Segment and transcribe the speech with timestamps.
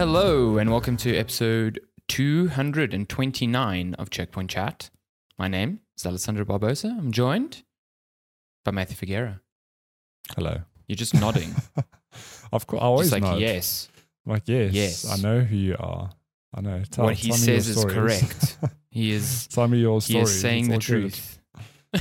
[0.00, 1.78] Hello, and welcome to episode
[2.08, 4.88] 229 of Checkpoint Chat.
[5.38, 6.86] My name is Alessandro Barbosa.
[6.98, 7.64] I'm joined
[8.64, 9.40] by Matthew Figuera.
[10.34, 10.62] Hello.
[10.88, 11.54] You're just nodding.
[12.50, 13.40] Of course, I always just like, nod.
[13.40, 13.88] yes.
[14.24, 15.04] Like yes, Yes.
[15.06, 16.10] I know who you are.
[16.54, 16.82] I know.
[16.90, 17.94] Tell, what he says is stories.
[17.94, 18.56] correct.
[18.90, 20.16] He is, tell me your story.
[20.20, 21.12] he is saying the It's good.
[21.12, 21.38] truth.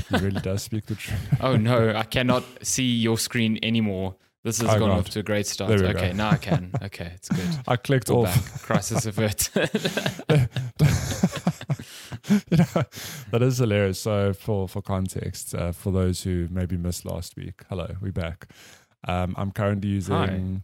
[0.10, 1.20] He really does speak the truth.
[1.42, 4.16] Oh, no, I cannot see your screen anymore.
[4.44, 5.72] This has Oh, gone off to a great start.
[5.72, 6.14] Okay, go.
[6.14, 6.72] now I can.
[6.82, 7.48] Okay, it's good.
[7.68, 8.52] I clicked All off.
[8.52, 8.62] back.
[8.62, 9.70] Crisis averted.
[12.50, 12.84] you know,
[13.32, 14.00] that is hilarious.
[14.00, 18.48] So, for for context, uh, for those who maybe missed last week, hello, we're back.
[19.08, 20.64] Um, I'm currently using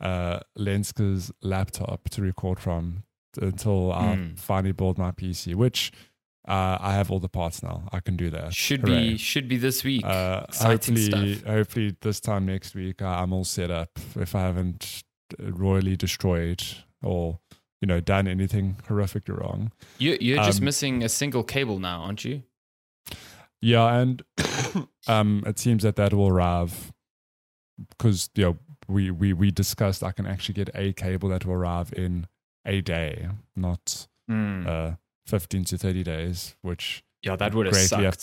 [0.00, 3.04] uh, Lenska's laptop to record from
[3.40, 4.38] until I Mm.
[4.38, 5.92] finally build my PC, which
[6.48, 7.88] uh, I have all the parts now.
[7.92, 8.54] I can do that.
[8.54, 9.10] should Hooray.
[9.10, 10.04] be should be this week.
[10.04, 11.46] Uh, Exciting hopefully, stuff.
[11.46, 13.90] hopefully this time next week uh, I'm all set up.
[14.16, 15.02] If I haven't
[15.38, 16.62] royally destroyed
[17.02, 17.38] or
[17.80, 22.00] you know done anything horrifically wrong, You, you're just um, missing a single cable now,
[22.02, 22.42] aren't you?
[23.60, 24.22] yeah, and
[25.06, 26.92] um, it seems that that will arrive
[27.90, 28.56] because you know
[28.88, 32.26] we we we discussed I can actually get a cable that will arrive in
[32.66, 34.64] a day, not Hmm.
[34.66, 34.92] uh,
[35.30, 38.14] 15 to 30 days, which yeah, that would have greatly up-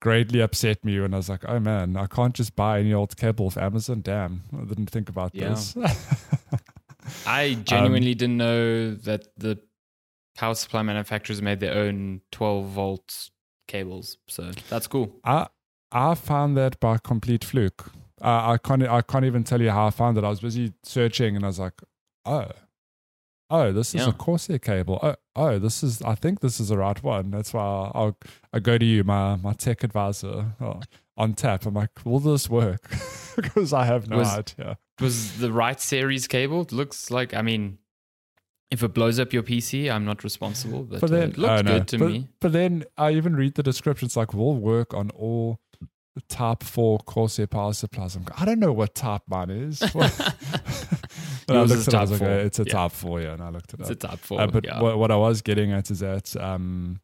[0.00, 3.16] greatly upset me when I was like, oh man, I can't just buy any old
[3.16, 4.00] cable off Amazon.
[4.02, 5.50] Damn, I didn't think about Yeah.
[5.50, 5.76] this.
[7.26, 9.58] I Um, genuinely didn't know that the
[10.36, 13.30] power supply manufacturers made their own 12 volt
[13.66, 14.18] cables.
[14.28, 15.14] So that's cool.
[15.24, 15.48] I
[15.90, 17.90] I found that by complete fluke.
[18.20, 20.24] Uh, I can't I can't even tell you how I found it.
[20.24, 21.80] I was busy searching and I was like,
[22.26, 22.50] oh,
[23.50, 24.10] oh, this is Yeah.
[24.10, 24.98] a Corsair cable.
[25.02, 26.02] Oh, oh, this is.
[26.02, 27.30] I think this is the right one.
[27.30, 28.16] That's why I'll
[28.52, 30.80] I go to you, my my tech advisor, uh,
[31.16, 31.66] on tap.
[31.66, 32.90] I'm like, will this work?
[33.36, 34.78] because I have no Was- idea.
[35.00, 36.62] Was the right series cable?
[36.62, 37.78] It looks like, I mean,
[38.70, 41.52] if it blows up your PC, I'm not responsible, but, But uh, then, it looked
[41.52, 41.78] oh, no.
[41.78, 42.28] good to but, me.
[42.40, 45.60] But then I even read the descriptions like will work on all
[46.28, 48.16] Type Four Corsair power supplies.
[48.16, 49.80] I'm I don't know what Type One is.
[51.48, 52.28] And I looked at it, I was like, 4.
[52.28, 52.72] uh, it's a Yeah.
[52.72, 53.32] Type Four, yeah.
[53.34, 53.96] And I looked it It's up.
[53.96, 54.40] a type 4.
[54.40, 54.80] Uh, but yeah.
[54.82, 57.00] what, what I was getting at is that um,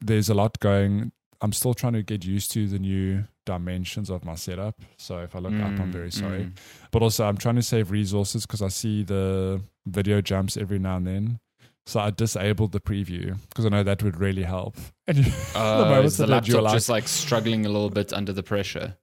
[0.00, 1.12] there's a lot going.
[1.42, 4.74] I'm still trying to get used to the new dimensions of my setup.
[4.98, 6.44] So if I look up, I'm Mm, very sorry.
[6.44, 6.56] mm.
[6.92, 10.96] But also, I'm trying to save resources because I see the video jumps every now
[10.96, 11.40] and then.
[11.86, 14.76] So I disabled the preview because I know that would really help.
[15.08, 18.32] And you- Uh, moment is the laptop like- just like struggling a little bit under
[18.34, 18.96] the pressure?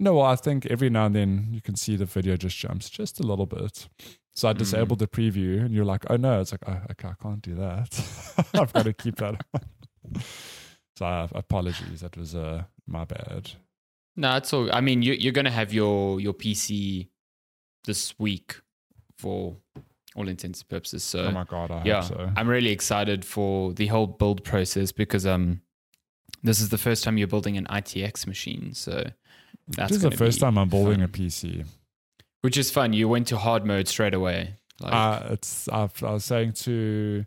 [0.00, 2.90] No, well, I think every now and then you can see the video just jumps
[2.90, 3.88] just a little bit.
[4.34, 4.58] So I Mm.
[4.58, 7.54] disabled the preview, and you're like, "Oh no!" It's like, "Oh, okay, I can't do
[7.56, 7.90] that.
[8.54, 10.22] I've got to keep that." on.
[10.96, 13.50] so uh, apologies, that was uh, my bad.
[14.16, 14.72] No, it's all.
[14.72, 17.08] I mean, you, you're going to have your your PC
[17.84, 18.60] this week
[19.18, 19.56] for
[20.16, 21.02] all intents and purposes.
[21.04, 22.32] So oh my god, I yeah, hope so.
[22.36, 25.60] I'm really excited for the whole build process because um,
[26.42, 28.72] this is the first time you're building an ITX machine.
[28.74, 29.10] So
[29.76, 31.08] that's this is the first time I'm building a.
[31.08, 31.64] PC.
[32.42, 32.92] which is fun.
[32.92, 34.54] You went to hard mode straight away.
[34.80, 37.26] Like, Uh, it's I've, I was saying to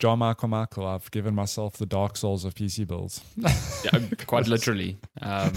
[0.00, 3.20] John Michael Michael, I've given myself the Dark Souls of PC builds.
[3.36, 4.96] yeah, quite literally.
[5.22, 5.52] Um,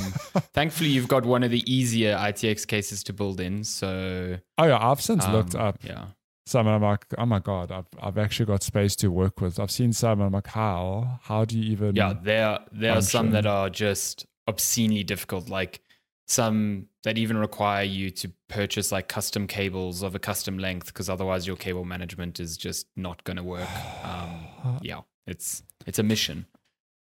[0.53, 3.63] thankfully, you've got one of the easier ITX cases to build in.
[3.63, 6.05] So Oh yeah, I've since looked um, up Yeah.
[6.45, 9.59] some, and I'm like, oh my god, I've I've actually got space to work with.
[9.59, 11.19] I've seen some, and I'm like, how?
[11.23, 11.95] How do you even?
[11.95, 15.81] Yeah, there there are some that are just obscenely difficult, like
[16.27, 21.09] some that even require you to purchase like custom cables of a custom length because
[21.09, 23.69] otherwise your cable management is just not going to work.
[24.03, 26.45] Um, yeah, it's it's a mission.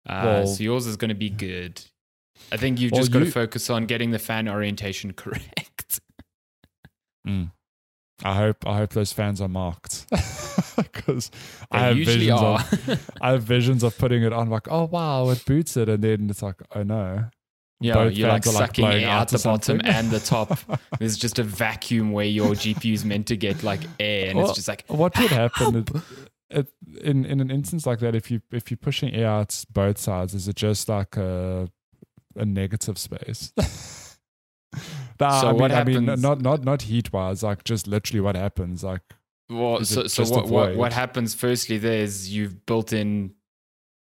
[0.08, 1.82] Uh, Well- so yours is going to be good.
[2.52, 6.00] I think you've Well, just got to focus on getting the fan orientation correct.
[7.28, 7.52] Mm.
[8.24, 10.06] I hope I hope those fans are marked
[10.76, 11.30] because
[11.72, 12.60] I have visions are.
[12.60, 16.04] of I have visions of putting it on like, oh wow, it boots it, and
[16.04, 17.26] then it's like, oh no,
[17.80, 20.58] yeah, both you're like are, like, sucking air out out the bottom and the top.
[21.00, 24.48] There's just a vacuum where your GPU is meant to get like air, and Well,
[24.48, 25.86] it's just like what would happen
[26.50, 26.68] it,
[27.02, 30.34] in in an instance like that if you if you're pushing air out both sides
[30.34, 31.70] is it just like a
[32.36, 33.52] a negative space
[35.20, 38.22] Nah, So I mean, what I mean, not not not heat wise, like just literally
[38.22, 38.84] what happens.
[38.84, 39.02] Like,
[39.50, 43.34] Well, so, so what, what, what happens firstly there is you've built in,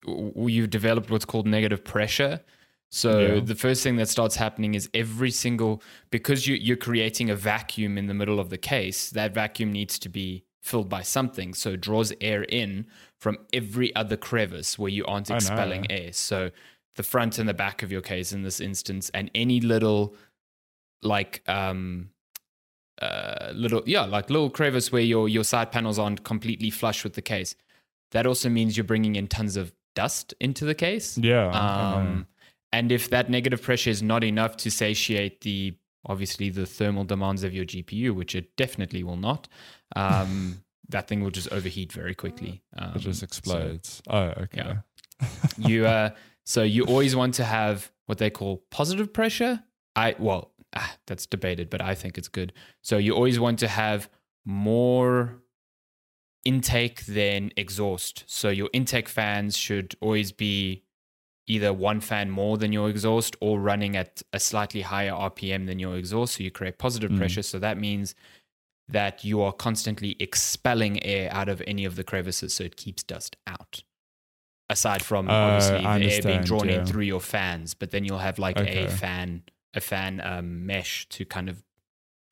[0.06, 2.40] you've developed what's called negative pressure.
[2.94, 3.40] So Yeah.
[3.40, 7.98] the first thing that starts happening is every single, because you, you're creating a vacuum
[7.98, 11.54] in the middle of the case, that vacuum needs to be filled by something.
[11.54, 12.86] So it draws air in
[13.18, 16.12] from every other crevice where you aren't expelling air.
[16.12, 16.52] So
[16.94, 20.14] the front and the back of your case in this instance, and any little
[21.02, 22.10] like um
[23.02, 27.14] uh, little yeah like little crevice where your your side panels aren't completely flush with
[27.14, 27.56] the case
[28.12, 31.50] that also means you're bringing in tons of dust into the case Yeah.
[31.50, 32.26] Um,
[32.74, 35.74] and if that negative pressure is not enough to satiate the
[36.06, 39.48] obviously the thermal demands of your gpu which it definitely will not
[39.96, 44.02] um, that thing will just overheat very quickly um, it just so- explodes.
[44.08, 44.62] oh, okay.
[44.64, 45.28] yeah.
[45.58, 46.10] you uh
[46.44, 49.62] so you always want to have what they call positive pressure
[49.96, 53.68] i well ah, that's debated but i think it's good so you always want to
[53.68, 54.10] have
[54.44, 55.40] more
[56.44, 60.83] intake than exhaust so your intake fans should always be
[61.46, 65.78] either one fan more than your exhaust or running at a slightly higher rpm than
[65.78, 67.16] your exhaust so you create positive Mm.
[67.18, 68.14] pressure so that means
[68.88, 73.02] that you are constantly expelling air out of any of the crevices so it keeps
[73.02, 73.82] dust out
[74.70, 78.04] aside from Uh, obviously I the air being drawn in through your fans but then
[78.04, 78.84] you'll have like Okay.
[78.84, 79.42] a fan
[79.74, 81.62] a fan um, mesh to kind of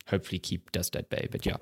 [0.08, 1.56] hopefully keep dust at bay but yeah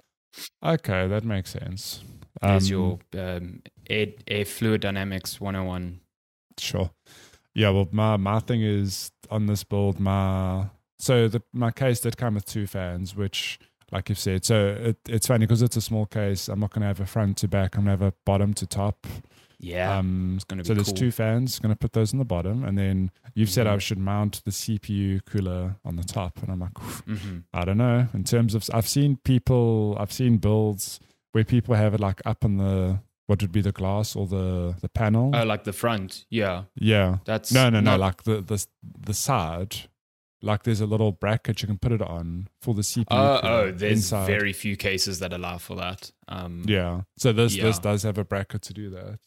[0.64, 2.05] Okay, that makes sense.
[2.41, 6.00] there's Um, your um, air, air fluid dynamics 101
[6.56, 6.91] Sure.
[7.55, 10.67] Yeah, well, my my thing is on this build, my
[10.99, 13.58] so the my case did come with two fans, which,
[13.91, 16.49] like you've said, so it, it's funny because it's a small case.
[16.49, 17.76] I'm not going to have a front to back.
[17.76, 19.06] I'm going to have a bottom to top.
[19.58, 20.94] yeah um, it's gonna be so there's cool.
[20.97, 21.58] two fans.
[21.58, 24.53] Going to put those on the bottom, and then you've said I should mount the
[24.53, 28.06] CPU cooler on the top, and I'm like, "Oof, hmm I don't know.
[28.14, 31.00] In terms of, I've seen people, I've seen builds
[31.32, 33.00] where people have it like up on the
[33.31, 35.31] what would be the glass or the the panel.
[35.35, 37.19] oh like the front yeah yeah.
[37.25, 37.93] that's No, no, no.
[37.93, 38.59] not- Like the the
[39.09, 39.73] the side,
[40.43, 43.05] like there's a little bracket you can put it on for the CPU.
[43.11, 44.27] oh, oh there's inside.
[44.27, 47.03] very few cases that allow for that um yeah.
[47.19, 49.19] So this this does have a bracket to do that.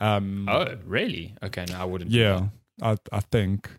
[0.00, 0.46] Um.
[0.48, 2.48] oh really okay no i wouldn't do Yeah,
[2.82, 3.70] I I think.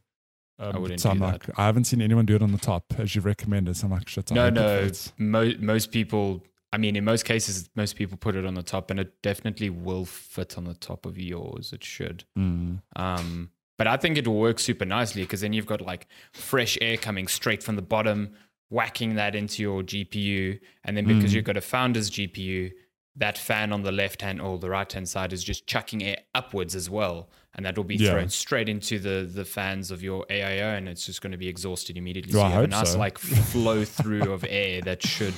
[0.62, 2.58] Um, I wouldn't so I'm do like, I haven't seen anyone do it on the
[2.72, 3.78] top as you've recommended.
[3.78, 4.30] So I'm like, shit.
[4.30, 4.90] I No, no.
[5.18, 8.92] Mo- most people, I mean, in most cases, most people put it on the top,
[8.92, 11.74] and it definitely will fit on the top of yours.
[11.74, 12.26] It should.
[12.38, 12.82] Mm.
[12.96, 16.78] Um, but I think it will work super nicely because then you've got like fresh
[16.82, 18.34] air coming straight from the bottom,
[18.70, 21.36] whacking that into your GPU, and then because Mm.
[21.36, 22.72] you've got a founder's GPU,
[23.16, 26.18] that fan on the left hand or the right hand side is just chucking air
[26.36, 28.12] upwards as well, and that will be Yeah.
[28.12, 31.48] thrown straight into the the fans of your AIO, and it's just going to be
[31.48, 32.34] exhausted immediately.
[32.34, 33.00] Well, so you have a nice so.
[33.00, 35.34] like flow through of air that should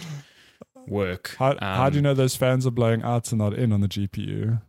[0.87, 1.35] work.
[1.39, 3.81] How how do you Um, know those fans are blowing out and not in on
[3.81, 4.61] the GPU?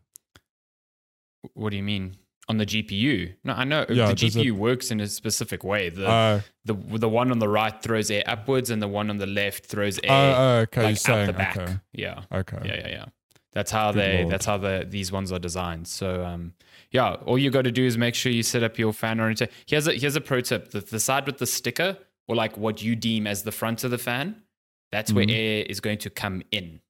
[1.55, 2.17] What do you mean?
[2.49, 3.35] On the GPU?
[3.44, 5.88] No, I know Yeah, the does it- GPU works in a specific way.
[5.88, 9.19] The Oh, the the one on the right throws air upwards, and the one on
[9.19, 10.82] the left throws oh, air oh, okay.
[10.82, 11.56] like out saying the back.
[11.56, 12.59] okay, Yeah, okay.
[12.64, 13.05] yeah, yeah, yeah.
[13.53, 14.19] That's how Good they.
[14.23, 14.32] lord.
[14.32, 15.87] That's how the these ones are designed.
[15.87, 16.55] So, um,
[16.91, 19.53] yeah, all you got to do is make sure you set up your fan orientation.
[19.67, 22.82] Here's a here's a pro tip: the, the side with the sticker, or like what
[22.82, 24.37] you deem as the front of the fan,
[24.93, 25.35] that's where Mhm.
[25.35, 26.81] air is going to come in.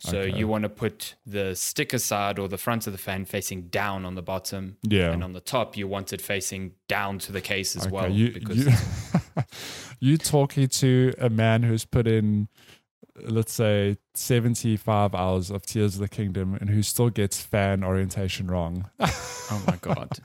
[0.00, 0.36] So Okay.
[0.38, 4.04] you want to put the sticker side or the front of the fan facing down
[4.04, 5.12] on the bottom, Yeah.
[5.12, 8.10] and on the top you want it facing down to the case as Okay, well.
[8.10, 8.72] You, because you,
[10.00, 12.48] you talking to a man who's put in,
[13.22, 18.48] let's say, 75 hours of Tears of the Kingdom and who still gets fan orientation
[18.48, 18.90] wrong.
[18.98, 20.18] oh my god,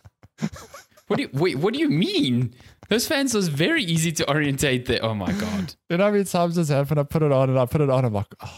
[1.07, 1.57] what do you wait?
[1.57, 2.55] What do you mean?
[2.89, 4.85] Those fans was very easy to orientate.
[4.87, 5.03] There.
[5.03, 5.75] Oh my god.
[5.89, 6.99] You know how many times this happened?
[6.99, 8.05] I put it on and I put it on.
[8.05, 8.53] I'm like, oh,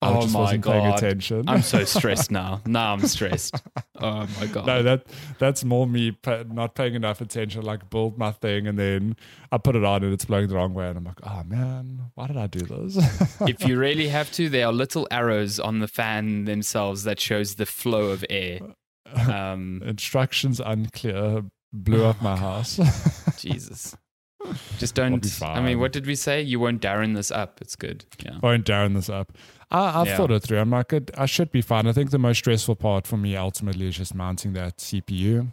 [0.00, 0.96] I Oh just my wasn't paying God.
[0.98, 1.48] attention.
[1.48, 2.60] I'm so stressed now.
[2.66, 3.54] Now I'm stressed.
[4.00, 4.66] Oh my god.
[4.66, 5.06] no, that
[5.38, 6.16] that's more me
[6.50, 7.62] not paying enough attention.
[7.62, 9.16] Like build my thing and then
[9.52, 12.00] I put it on and it's blowing the wrong way, and I'm like, oh man,
[12.14, 12.96] why did I do this?
[13.42, 17.56] if you really have to, there are little arrows on the fan themselves that shows
[17.56, 18.60] the flow of air.
[19.14, 21.42] Um, Instructions unclear.
[21.72, 22.78] Blew up my house.
[23.38, 23.96] Jesus.
[24.78, 25.42] Just don't.
[25.42, 26.40] I mean, what did we say?
[26.42, 27.58] You won't Darren this up.
[27.60, 28.04] It's good.
[28.24, 28.38] Yeah.
[28.42, 29.32] won't down this up.
[29.70, 30.16] I, I've Yeah.
[30.16, 30.58] thought it through.
[30.60, 31.86] I'm like, I should be fine.
[31.86, 35.52] I think the most stressful part for me ultimately is just mounting that CPU.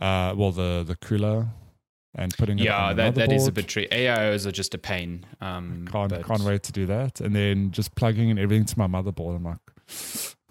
[0.00, 1.48] Uh, well, the the cooler
[2.16, 3.88] and putting it Yeah, that, that is a bit tricky.
[3.94, 5.26] AIOs are just a pain.
[5.40, 7.20] Um, Can't but- can't wait to do that.
[7.20, 9.36] And then just plugging in everything to my motherboard.
[9.36, 9.58] I'm like,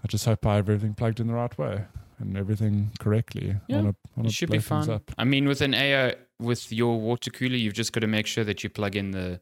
[0.03, 1.85] I just hope I have everything plugged in the right way
[2.19, 3.55] and everything correctly.
[3.67, 4.89] Yeah, wanna, I wanna It should be fun.
[4.89, 5.11] Up.
[5.17, 8.43] I mean, with an AI, with your water cooler, you've just got to make sure
[8.43, 9.39] that you plug in the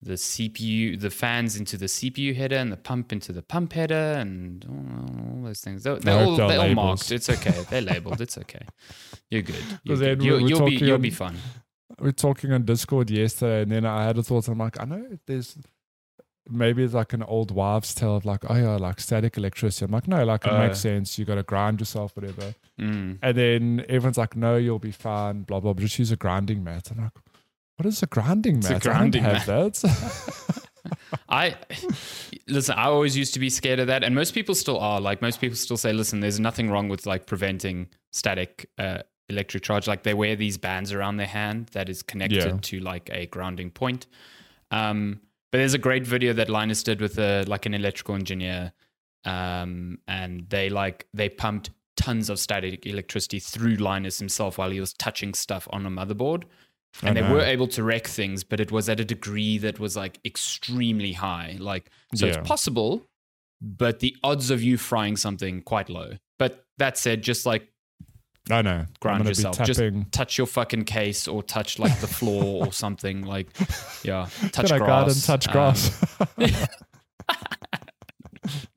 [0.00, 3.94] the CPU, the fans into the CPU header, and the pump into the pump header,
[3.94, 5.82] and all, all those things.
[5.82, 7.10] They're, they're all they're all marked.
[7.10, 7.64] It's okay.
[7.68, 8.20] They're labeled.
[8.20, 8.64] It's okay.
[9.30, 9.64] You're good.
[9.82, 10.22] You're good.
[10.22, 11.36] You'll, you'll be you'll on- be fun.
[11.98, 14.46] we are talking on Discord yesterday, and then I had a thought.
[14.46, 15.56] I'm like, I know there's
[16.50, 19.84] maybe it's like an old wives' tale of like, oh yeah, like static electricity.
[19.84, 20.58] I'm like, no, like it Uh.
[20.66, 21.18] makes sense.
[21.18, 22.54] You got to grind yourself, whatever.
[22.80, 23.18] Mm.
[23.22, 25.42] And then everyone's like, no, you'll be fine.
[25.42, 25.74] Blah blah.
[25.74, 26.90] Just use a grinding mat.
[26.90, 27.12] I'm like,
[27.76, 28.82] What is a grounding It's a mat?
[28.82, 30.64] grounding I don't that.
[31.28, 31.54] I
[32.46, 32.74] listen.
[32.76, 35.00] I always used to be scared of that, and most people still are.
[35.00, 39.62] Like most people still say, "Listen, there's nothing wrong with like preventing static uh, electric
[39.64, 42.58] charge." Like they wear these bands around their hand that is connected Yeah.
[42.60, 44.06] to like a grounding point.
[44.70, 48.72] Um, but there's a great video that Linus did with a like an electrical engineer,
[49.24, 54.80] um, and they like they pumped tons of static electricity through Linus himself while he
[54.80, 56.44] was touching stuff on a motherboard.
[57.02, 59.94] And they were able to wreck things, but it was at a degree that was
[59.96, 61.56] like extremely high.
[61.58, 62.38] Like, so Yeah.
[62.38, 63.06] it's possible,
[63.60, 66.12] but the odds of you frying something quite low.
[66.38, 67.68] But that said, just like
[68.50, 68.86] I know.
[69.00, 69.62] ground yourself.
[69.64, 69.80] Just
[70.12, 73.22] touch your fucking case or touch like the floor or something.
[73.22, 73.48] Like,
[74.02, 74.78] yeah, touch grass.
[74.80, 76.04] guard and touch Um, grass?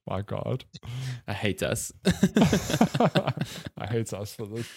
[0.08, 0.66] My God.
[1.25, 1.94] I hate us.
[2.06, 4.68] I hate us for this.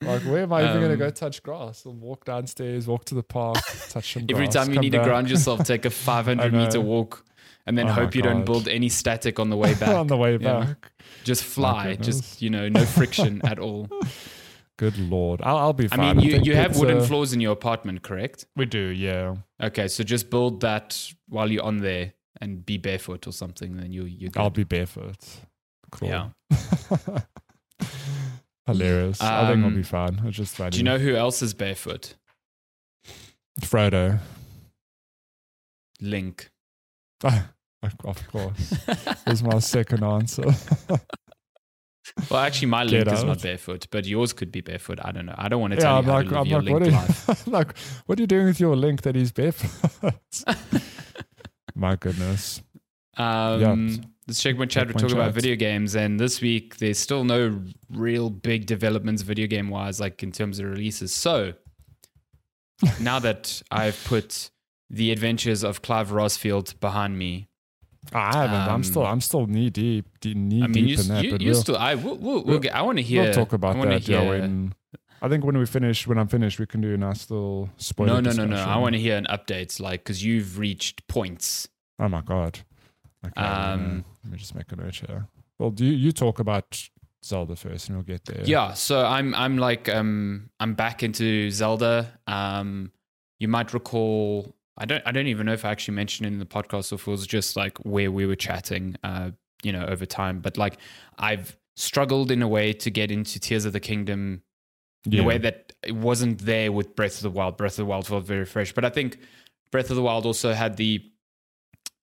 [0.00, 1.84] Like, where am I even going to Um, go touch grass?
[1.84, 3.56] Walk downstairs, walk to the park,
[3.88, 4.36] touch some grass.
[4.36, 7.24] Every time you need to ground yourself, take a 500 meter walk
[7.66, 9.88] and then Oh hope you don't build any static on the way back.
[9.88, 10.92] on the way back.
[11.24, 13.88] just fly, just, you know, no friction at all.
[14.76, 16.00] Good lord, I'll, I'll be Fine.
[16.00, 18.46] I mean, you, think you have wooden uh, floors in your apartment, correct?
[18.56, 19.36] We do, yeah.
[19.62, 23.76] Okay, so just build that while you're on there and be barefoot or something.
[23.76, 24.30] Then you you.
[24.36, 25.16] I'll be barefoot.
[25.92, 26.08] Cool.
[26.08, 26.28] Yeah.
[28.66, 29.20] Hilarious.
[29.20, 30.20] I think I'll Um, be fine.
[30.24, 30.70] It's just funny.
[30.70, 32.14] Do you know who else is barefoot?
[33.60, 34.18] Frodo?
[36.00, 36.50] Link.
[37.22, 38.74] of course.
[39.26, 40.44] was my second answer.
[42.30, 44.98] Well, actually, my link is not barefoot, but yours could be barefoot.
[45.02, 45.34] I don't know.
[45.38, 46.72] I don't want to yeah, tell I'm you how like, to live I'm your like,
[46.72, 47.42] what link are, life.
[47.46, 50.14] you, like, what are you doing with your link that is barefoot?
[51.74, 52.62] my goodness.
[53.16, 54.86] Um, Let's check my chat.
[54.86, 59.46] We're talking about video games, and this week there's still no real big developments video
[59.46, 61.14] game wise, like in terms of releases.
[61.14, 61.52] So
[63.00, 64.50] now that I've put
[64.88, 67.48] the adventures of Clive Rosfield behind me,
[68.12, 68.56] I haven't.
[68.56, 69.06] I'm Um, still.
[69.06, 71.24] I'm still knee deep, knee I mean, deep you, in that.
[71.24, 71.76] you, but you we'll, still.
[71.76, 73.22] I we'll, we'll, we'll get, I want to hear.
[73.24, 74.02] we'll talk about I that.
[74.02, 74.74] Hear- when
[75.22, 78.20] I think when we finish, when I'm finished, we can do a nice little spoiler.
[78.20, 78.56] no, no, no, no.
[78.56, 81.66] I want to hear an update, like because you've reached points.
[81.98, 82.60] Oh my god.
[83.24, 83.40] Okay.
[83.40, 85.26] Um, let me just make a note here.
[85.58, 86.88] Well, do you, you talk about
[87.24, 88.42] Zelda first, and we'll get there.
[88.44, 92.18] Yeah, so I'm I'm like um I'm back into Zelda.
[92.26, 92.92] Um
[93.38, 96.38] you might recall I don't I don't even know if I actually mentioned it in
[96.38, 99.30] the podcast or if it was just like where we were chatting uh
[99.62, 100.78] you know over time, but like
[101.18, 104.42] I've struggled in a way to get into Tears of the Kingdom
[105.06, 107.56] in a way that it wasn't there with Breath of the Wild.
[107.56, 109.18] Breath of the Wild felt very fresh, but I think
[109.70, 111.02] Breath of the Wild also had the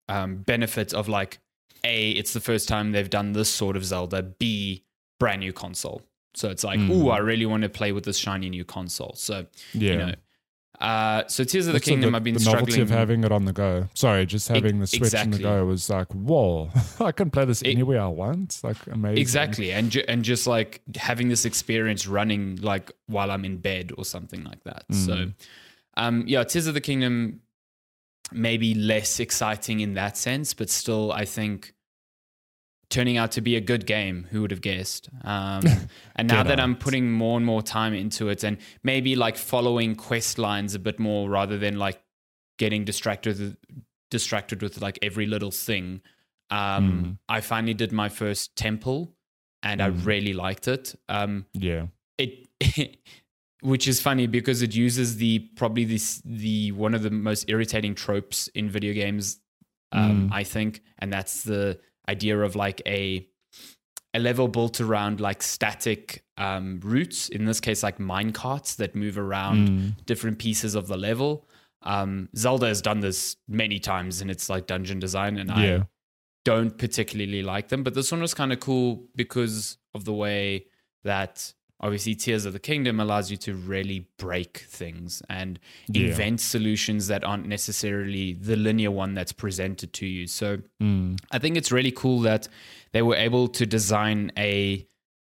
[0.09, 1.39] um, benefit of like
[1.83, 4.21] a it's the first time they've done this sort of Zelda.
[4.21, 4.83] B
[5.19, 6.01] brand new console,
[6.33, 6.89] so it's like Mm.
[6.91, 9.13] ooh, I really want to play with this shiny new console.
[9.15, 9.91] So yeah.
[9.91, 10.13] you know,
[10.81, 13.23] uh, so Tears of the That's Kingdom, the, I've been the novelty struggling of having
[13.23, 13.87] it on the go.
[13.93, 16.69] Sorry, just having the Switch on the go was like, whoa!
[16.99, 18.59] I can play this It- anywhere I want.
[18.63, 19.17] Like amazing.
[19.19, 23.91] Exactly, and ju- and just like having this experience running like while I'm in bed
[23.97, 24.85] or something like that.
[24.91, 25.33] So, Mm.
[25.97, 27.41] um, yeah, Tears of the Kingdom
[28.31, 31.73] maybe less exciting in that sense, but still, I think
[32.91, 34.27] turning out to be a good game.
[34.29, 35.09] Who would have guessed?
[35.23, 35.63] Um,
[36.15, 39.95] and now that I'm putting more and more time into it, and maybe like following
[39.95, 41.99] quest lines a bit more rather than like
[42.59, 43.57] getting distracted
[44.11, 46.01] distracted with like every little thing.
[46.51, 46.59] Um,
[47.03, 47.17] Mm.
[47.29, 49.15] I finally did my first temple,
[49.63, 50.05] and I Mm.
[50.05, 50.93] really liked it.
[51.09, 51.87] Um, Yeah.
[52.17, 52.47] it,
[53.61, 57.95] which is funny because it uses the probably this the one of the most irritating
[57.95, 59.39] tropes in video games.
[59.93, 60.33] Um, Mm.
[60.33, 61.79] I think, and that's the
[62.11, 63.27] idea of like a
[64.13, 66.03] a level built around like static
[66.37, 67.29] um, routes.
[67.29, 70.05] In this case, like mine carts that move around Mm.
[70.05, 71.31] different pieces of the level.
[71.93, 75.63] Um, Zelda has done this many times in its like dungeon design, and I
[76.43, 77.83] don't particularly like them.
[77.83, 80.65] But this one was kind of cool because of the way
[81.03, 86.07] that obviously Tears of the Kingdom allows you to really break things and Yeah.
[86.07, 90.27] invent solutions that aren't necessarily the linear one that's presented to you.
[90.27, 91.19] So Mm.
[91.31, 92.47] I think it's really cool that
[92.91, 94.87] they were able to design a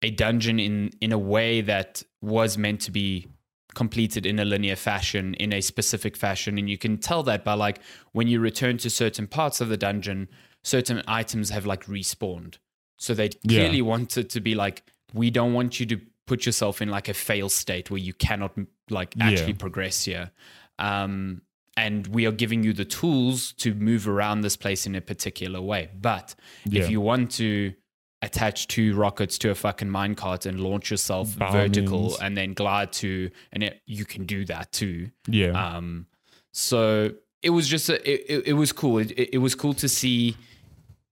[0.04, 3.28] a dungeon in in a way that was meant to be
[3.74, 7.54] completed in a linear fashion in a specific fashion and you can tell that by
[7.54, 7.80] like
[8.12, 10.28] when you return to certain parts of the dungeon
[10.64, 12.56] certain items have like respawned
[12.98, 13.60] so they Yeah.
[13.62, 17.14] clearly wanted to be like we don't want you to put yourself in like a
[17.14, 18.52] fail state where you cannot
[18.90, 19.58] like actually Yeah.
[19.66, 20.32] progress here
[20.80, 21.42] um
[21.76, 25.62] and we are giving you the tools to move around this place in a particular
[25.62, 26.84] way but Yeah.
[26.84, 27.74] if you want to
[28.22, 33.30] attach two rockets to a fucking minecart and launch yourself vertical and then glide to
[33.54, 35.54] and it, you can do that too Yeah.
[35.78, 36.08] um
[36.52, 37.12] So
[37.44, 38.98] it was just a, it, it was cool.
[38.98, 40.36] It, it was cool to see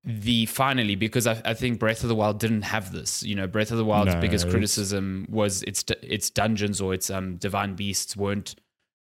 [0.06, 3.24] the finally because I, I think Breath of the Wild didn't have this.
[3.24, 7.10] You know, Breath of the Wild's No, biggest criticism was its its dungeons or its
[7.10, 8.56] um divine beasts weren't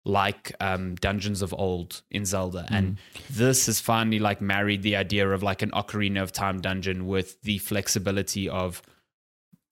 [0.04, 2.96] like um dungeons of old in Zelda, and
[3.28, 7.40] this has finally like married the idea of like an Ocarina of Time dungeon with
[7.42, 8.80] the flexibility of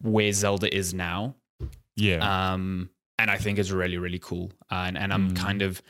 [0.03, 1.35] where Zelda is now.
[1.97, 2.53] Yeah.
[2.53, 4.53] Um, and I think it's really, really cool.
[4.71, 5.81] Uh, and, and I'm kind of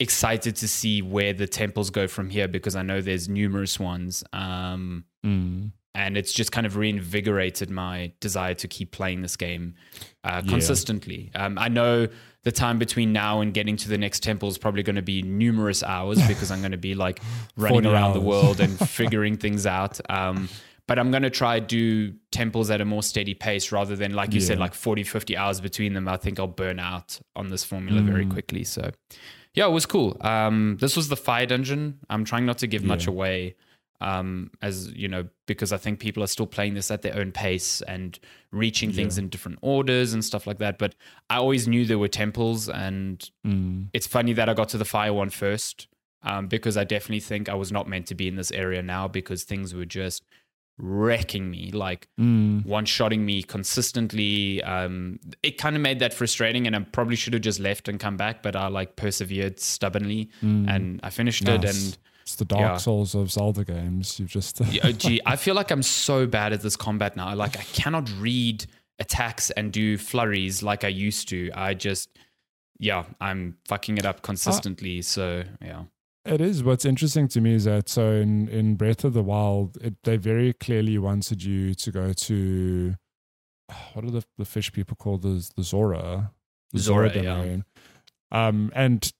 [0.00, 4.24] excited to see where the temples go from here because I know there's numerous ones.
[4.32, 5.72] Um, Mm.
[5.94, 9.74] and it's just kind of reinvigorated my desire to keep playing this game
[10.24, 10.50] uh, Yeah.
[10.50, 11.30] consistently.
[11.34, 12.06] Um, I know
[12.44, 15.20] the time between now and getting to the next temple is probably going to be
[15.22, 17.20] numerous hours because I'm going to be like
[17.56, 20.00] running 40 around the world and figuring things out.
[20.08, 20.48] Um,
[20.86, 24.32] but I'm going to try do temples at a more steady pace rather than, like
[24.32, 26.08] you said, like 40, 50 hours between them.
[26.08, 28.30] I think I'll burn out on this formula very Mm.
[28.30, 28.64] quickly.
[28.64, 28.90] So,
[29.54, 30.16] yeah, it was cool.
[30.20, 31.98] Um, this was the fire dungeon.
[32.08, 33.56] I'm trying not to give much away
[34.02, 37.32] um, as you know, because I think people are still playing this at their own
[37.32, 38.18] pace and
[38.50, 40.78] reaching things in different orders and stuff like that.
[40.78, 40.94] But
[41.28, 43.88] I always knew there were temples, and Mm.
[43.92, 45.86] it's funny that I got to the fire one first
[46.22, 49.06] um, because I definitely think I was not meant to be in this area now
[49.06, 50.24] because things were just
[50.82, 52.64] wrecking me, like Mm.
[52.66, 54.62] one shotting me consistently.
[54.62, 57.98] Um, it kind of made that frustrating, and I probably should have just left and
[58.00, 61.60] come back, but I like persevered stubbornly and I finished it.
[61.62, 61.68] Mm.
[61.68, 62.76] And It's the Dark yeah.
[62.76, 64.18] Souls of Zelda games.
[64.20, 67.34] You've just Yeah, oh, gee, I feel like I'm so bad at this combat now.
[67.34, 68.66] Like I cannot read
[68.98, 71.50] attacks and do flurries like I used to.
[71.54, 72.08] I just,
[72.78, 75.02] yeah, I'm fucking it up consistently.
[75.02, 75.84] so yeah,
[76.24, 76.62] It is.
[76.62, 80.16] What's interesting to me is that so in, in Breath of the Wild, it, they
[80.18, 82.94] very clearly wanted you to go to
[83.94, 86.32] what are the, the fish people called the the Zora,
[86.72, 87.22] the Zora, yeah.
[87.22, 87.64] domain.
[88.32, 89.12] Um, and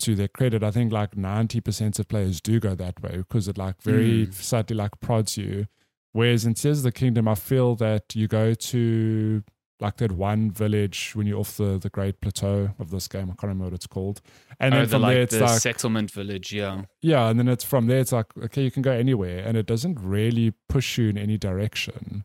[0.00, 3.46] to their credit, I think like ninety percent of players do go that way because
[3.46, 4.34] it like very Mm.
[4.34, 5.66] slightly like prods you.
[6.12, 9.42] Whereas in Tears of the Kingdom, I feel that you go to
[9.80, 13.24] like that one village when you're off the, the Great Plateau of this game.
[13.24, 14.20] I can't remember what it's called.
[14.60, 16.52] And oh, then the, from like there, it's the like settlement village.
[16.52, 17.98] Yeah, yeah, and then it's from there.
[17.98, 21.36] It's like okay, you can go anywhere, and it doesn't really push you in any
[21.38, 22.24] direction.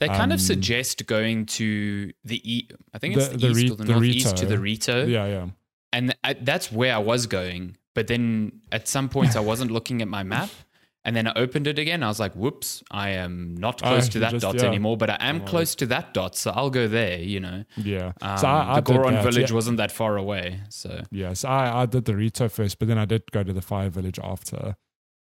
[0.00, 2.68] they kind Um, of suggest going to the e.
[2.92, 5.06] I think it's The- the, the east Re- or the, the northeast to the Rito.
[5.06, 5.46] Yeah, yeah,
[5.92, 7.76] and I, that's where I was going.
[7.94, 10.50] But then at some point, I wasn't looking at my map,
[11.04, 12.02] and then I opened it again.
[12.02, 14.64] I was like, "Whoops, I am not Oh, close to that just- dot yeah.
[14.66, 17.18] anymore." But I am Don't close to that dot, so I'll go there.
[17.18, 18.12] You know, yeah.
[18.22, 19.54] um, so I, I the Goron village yeah.
[19.54, 20.60] wasn't that far away.
[20.70, 23.52] So Yeah, so I, I did the Rito first, but then I did go to
[23.52, 24.76] the Fire Village after.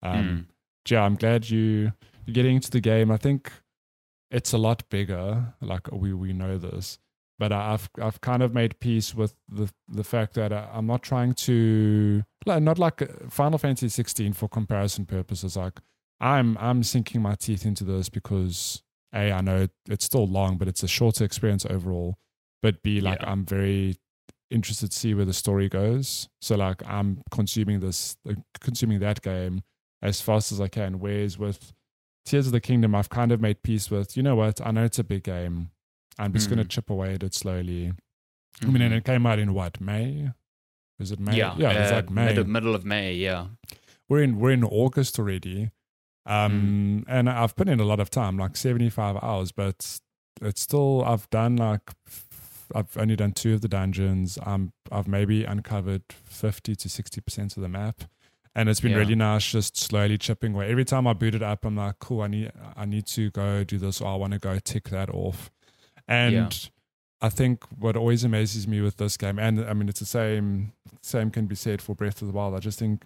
[0.03, 0.45] Um, Mm.
[0.91, 1.91] Yeah, I'm glad you
[2.25, 3.09] you're getting into the game.
[3.11, 3.51] I think
[4.31, 5.55] it's a lot bigger.
[5.61, 6.99] Like we we know this,
[7.37, 11.03] but I've I've kind of made peace with the the fact that I, I'm not
[11.03, 15.57] trying to like not like uh, Final Fantasy 16 for comparison purposes.
[15.57, 15.79] Like
[16.19, 20.67] I'm I'm sinking my teeth into this because a I know it's still long, but
[20.67, 22.15] it's a shorter experience overall.
[22.61, 23.31] But b like Yeah.
[23.31, 23.97] I'm very
[24.51, 26.29] interested to see where the story goes.
[26.41, 29.63] So like I'm consuming this, uh, consuming that game
[30.01, 30.99] as fast as I can.
[30.99, 31.73] Whereas with
[32.25, 34.15] Tears of the Kingdom, I've kind of made peace with.
[34.17, 34.65] You know what?
[34.65, 35.71] I know it's a big game.
[36.17, 36.69] I'm just going to Mm.
[36.69, 37.93] chip away at it slowly.
[38.61, 40.31] I mean, and it came out in what May?
[40.99, 41.35] Is it May?
[41.35, 42.25] yeah, yeah, uh, like May.
[42.27, 43.13] middle, middle of May.
[43.13, 43.47] Yeah,
[44.07, 45.71] We're in we're in August already,
[46.25, 47.11] um, Hmm.
[47.11, 49.99] and I've put in a lot of time, like seventy five hours, but
[50.41, 51.91] it's still I've done like
[52.73, 54.39] I've only done two of the dungeons.
[54.43, 58.05] Um, I've maybe uncovered fifty to sixty percent of the map,
[58.55, 58.97] and it's been Yeah.
[58.99, 60.71] really nice just slowly chipping away.
[60.71, 63.65] Every time I boot it up, I'm like, cool, I need I need to go
[63.65, 65.51] do this, or I want to go tick that off,
[66.07, 66.33] and.
[66.33, 66.49] Yeah.
[67.21, 70.73] I think what always amazes me with this game, and I mean it's the same
[71.01, 72.53] same can be said for Breath of the Wild.
[72.53, 73.05] I just think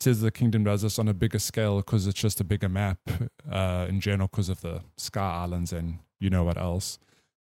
[0.00, 2.68] Tears of the Kingdom does this on a bigger scale because it's just a bigger
[2.68, 2.98] map
[3.50, 6.98] uh, in general because of the Sky Islands and you know what else.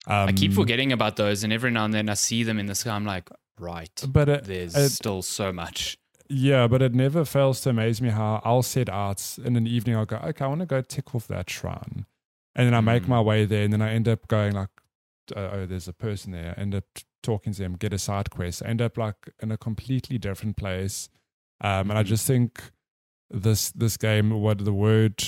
[0.07, 2.67] Um, I keep forgetting about those, and every now and then I see them in
[2.67, 2.91] the sky.
[2.97, 5.97] I'm like, right, but it, there's it- still so much.
[6.29, 9.97] yeah, but it never fails to amaze me how I'll set out in an evening.
[9.97, 12.05] I'll go, okay, I want to go tick off that shrine,
[12.57, 13.09] and then I make Mm.
[13.09, 14.69] my way there, and then I end up going like,
[15.33, 16.55] uh, oh, there's a person there.
[16.59, 16.85] End up
[17.23, 18.63] talking to them, get a side quest.
[18.65, 21.09] End up like in a completely different place,
[21.61, 22.07] um, and I Mhm.
[22.07, 22.73] just think
[23.31, 25.23] this this game, what the word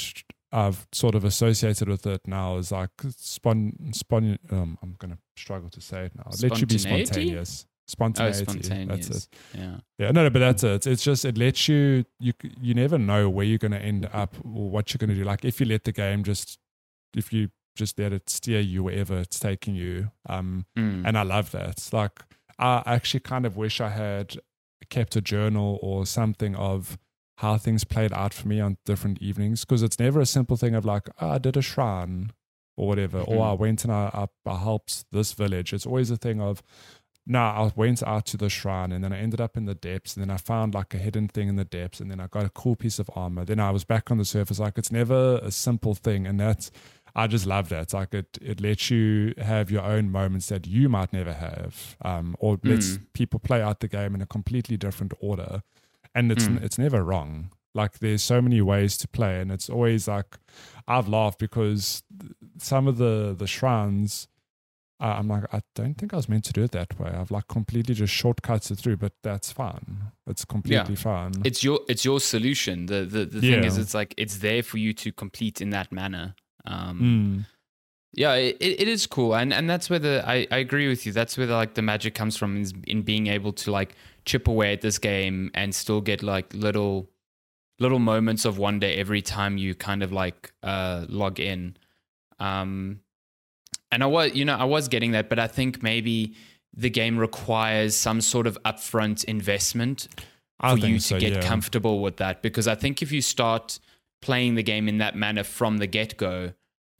[0.55, 4.39] I've sort of associated with it now is like spon spon.
[4.51, 6.31] Um, I'm gonna struggle to say it now.
[6.43, 7.07] Let you be Spontaneity?
[7.07, 7.67] spontaneous.
[7.67, 8.45] Oh, Spontaneity.
[8.45, 9.07] spontaneous.
[9.09, 9.29] That's it.
[9.59, 9.77] Yeah.
[9.99, 10.87] Yeah, no, no, but that's it.
[10.87, 14.35] It's just it lets you you you never know where you're going to end up
[14.45, 15.25] or what you're going to do.
[15.25, 16.59] Like if you let the game just
[17.17, 20.11] if you just let it steer you wherever it's taking you.
[20.29, 21.07] Um, Mm.
[21.07, 21.89] and I love that.
[21.93, 22.21] Like
[22.59, 24.37] I actually kind of wish I had
[24.91, 26.99] kept a journal or something of
[27.39, 30.75] how things played out for me on different evenings because it's never a simple thing
[30.75, 32.31] of like oh, I did a shrine
[32.77, 33.33] or whatever, mm-hmm.
[33.33, 34.11] or I went and I,
[34.47, 35.73] I, I helped this village.
[35.73, 36.63] It's always a thing of
[37.25, 40.17] no, I went out to the shrine and then I ended up in the depths
[40.17, 42.45] and then I found like a hidden thing in the depths and then I got
[42.45, 43.45] a cool piece of armor.
[43.45, 44.59] Then I was back on the surface.
[44.59, 46.27] Like it's never a simple thing.
[46.27, 46.73] And that's,
[47.15, 47.83] I just love that.
[47.83, 51.97] It's like it, it lets you have your own moments that you might never have,
[52.03, 52.71] um, or mm.
[52.71, 55.63] lets people play out the game in a completely different order.
[56.15, 56.63] And it's, mm.
[56.63, 57.51] it's never wrong.
[57.75, 60.39] Like there's so many ways to play and it's always like,
[60.87, 62.03] I've laughed because
[62.59, 64.29] some of the, the shrines,
[65.01, 67.11] uh, I'm like, I don't think I was meant to do it that way.
[67.11, 70.13] I've like completely just shortcuts it through, but that's fine.
[70.29, 71.01] It's completely yeah.
[71.01, 71.33] fine.
[71.45, 72.87] It's your it's your solution.
[72.87, 73.67] The the, the thing yeah.
[73.67, 76.37] is, it's like it's there for you to complete in that manner.
[76.65, 77.47] Um, mm.
[78.15, 81.13] Yeah, it, it is cool, and and that's where the I, I agree with you.
[81.13, 83.95] That's where the, like the magic comes from is in being able to like
[84.27, 87.09] chip away at this game and still get like little
[87.79, 91.77] little moments of wonder every time you kind of like uh, log in.
[92.39, 93.01] Um,
[93.91, 96.35] and I was, you know, I was getting that, but I think maybe
[96.75, 100.09] the game requires some sort of upfront investment
[100.61, 101.41] for you to so, get yeah.
[101.41, 102.41] comfortable with that.
[102.41, 103.79] Because I think if you start
[104.23, 106.55] playing the game in that manner from the get go,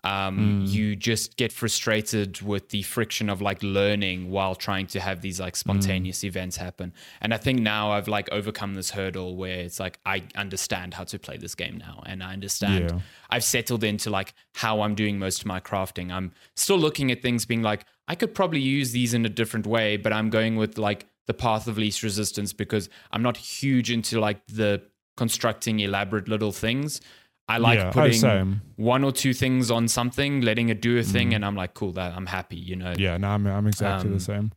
[0.05, 0.69] um, mm.
[0.69, 5.39] you just get frustrated with the friction of like learning while trying to have these
[5.39, 6.25] like spontaneous mm.
[6.25, 6.93] events happen.
[7.21, 11.05] And I think now I've like overcome this hurdle where it's like I understand how
[11.05, 12.99] to play this game now, and I understand yeah.
[13.31, 16.11] I've settled into like how I'm doing most of my crafting.
[16.11, 19.67] I'm still looking at things being like I could probably use these in a different
[19.67, 23.91] way, but I'm going with like the path of least resistance because I'm not huge
[23.91, 24.83] into like the
[25.17, 27.01] constructing elaborate little things.
[27.49, 31.31] I like yeah, putting one or two things on something, letting it do a thing,
[31.31, 31.37] mm.
[31.37, 32.95] and I'm like, cool, that I'm happy, you know.
[32.97, 34.53] Yeah, no, I'm I'm exactly um, the same.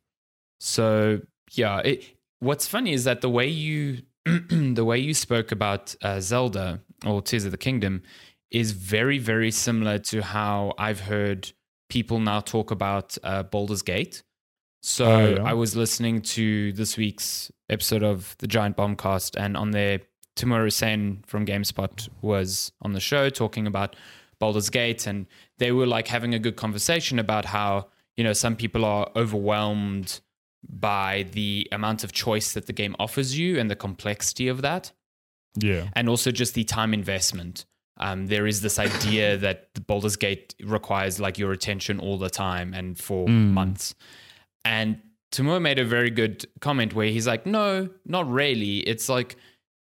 [0.60, 2.06] So yeah, it,
[2.40, 7.22] what's funny is that the way you the way you spoke about uh, Zelda or
[7.22, 8.04] Tears of the Kingdom
[8.52, 11.52] is very very similar to how I've heard
[11.90, 14.24] people now talk about uh, Baldur's Gate.
[14.82, 15.44] So oh, yeah.
[15.44, 20.02] I was listening to this week's episode of the Giant Bombcast, and on their
[20.36, 23.96] Tamoor Hussain from GameSpot was on the show talking about
[24.40, 28.56] Baldur's Gate, and they were like having a good conversation about how you know some
[28.56, 30.22] people are overwhelmed
[30.68, 34.92] by the amount of choice that the game offers you and the complexity of that.
[35.58, 37.66] Yeah, and also just the time investment.
[37.98, 42.30] Um, there is this idea that the Baldur's Gate requires like your attention all the
[42.30, 43.52] time and for mm.
[43.52, 43.96] months.
[44.66, 45.00] And
[45.32, 48.80] Timur made a very good comment where he's like, no, not really.
[48.80, 49.38] It's like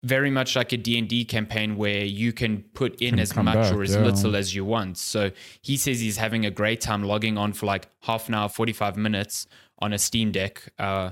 [0.08, 3.74] very much like a D&D campaign where you can put in can as much back,
[3.74, 4.02] or as yeah.
[4.02, 4.98] little as you want.
[4.98, 8.48] So he says he's having a great time logging on for like half an hour,
[8.48, 9.48] 45 minutes
[9.80, 11.12] on a Steam Deck uh,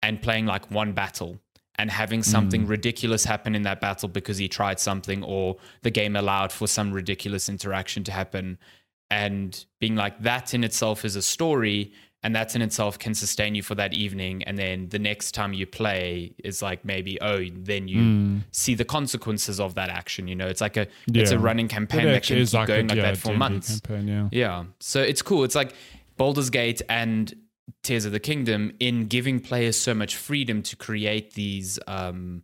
[0.00, 1.40] and playing like one battle
[1.78, 2.68] and having something mm.
[2.68, 6.92] ridiculous happen in that battle because he tried something or the game allowed for some
[6.92, 8.58] ridiculous interaction to happen
[9.10, 11.92] and being like that in itself is a story
[12.26, 15.52] and that's in itself can sustain you for that evening and then the next time
[15.52, 18.42] you play is like maybe oh then you mm.
[18.50, 21.22] see the consequences of that action you know it's like a yeah.
[21.22, 23.78] it's a running campaign that can keep like going a, like yeah, that for months
[23.78, 24.28] campaign, yeah.
[24.32, 25.72] yeah so it's cool it's like
[26.16, 27.32] Baldur's Gate and
[27.82, 32.42] Tears of the Kingdom in giving players so much freedom to create these um,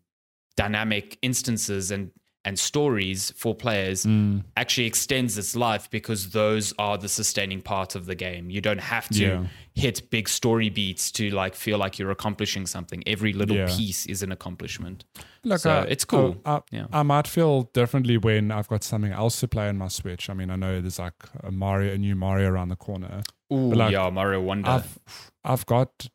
[0.56, 2.10] dynamic instances and
[2.44, 4.42] and stories for players mm.
[4.56, 8.50] actually extends its life because those are the sustaining part of the game.
[8.50, 9.44] You don't have to yeah.
[9.74, 13.02] hit big story beats to like feel like you're accomplishing something.
[13.06, 13.68] Every little yeah.
[13.68, 15.04] piece is an accomplishment.
[15.44, 16.36] Look, so uh, it's cool.
[16.44, 16.86] Uh, yeah.
[16.92, 20.28] I might feel differently when I've got something else to play on my Switch.
[20.28, 23.22] I mean, I know there's like a Mario, a new Mario around the corner.
[23.52, 24.68] Ooh, like, yeah, Mario Wonder.
[24.68, 24.98] I've,
[25.44, 26.08] I've got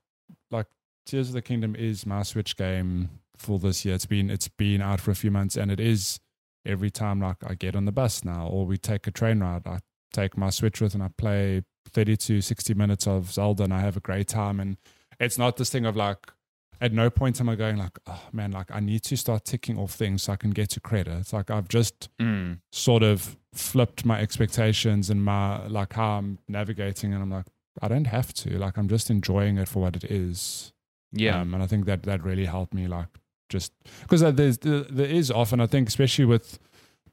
[0.51, 0.67] like
[1.05, 3.95] Tears of the Kingdom is my Switch game for this year.
[3.95, 6.19] It's been it's been out for a few months, and it is
[6.65, 9.67] every time like I get on the bus now, or we take a train ride.
[9.67, 9.79] I
[10.13, 13.79] take my Switch with and I play thirty to sixty minutes of Zelda, and I
[13.81, 14.59] have a great time.
[14.59, 14.77] And
[15.19, 16.31] it's not this thing of like.
[16.79, 19.79] At no point am I going like, oh man, like I need to start ticking
[19.79, 21.17] off things so I can get to credit.
[21.17, 22.59] It's like I've just mm.
[22.71, 27.47] sort of flipped my expectations and my like how I'm navigating, and I'm like,
[27.81, 28.59] I don't have to.
[28.59, 30.71] Like I'm just enjoying it for what it is.
[31.11, 33.09] Yeah, um, and I think that that really helped me like
[33.49, 36.59] just because there's there is often I think especially with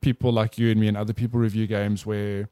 [0.00, 2.48] people like you and me and other people review games where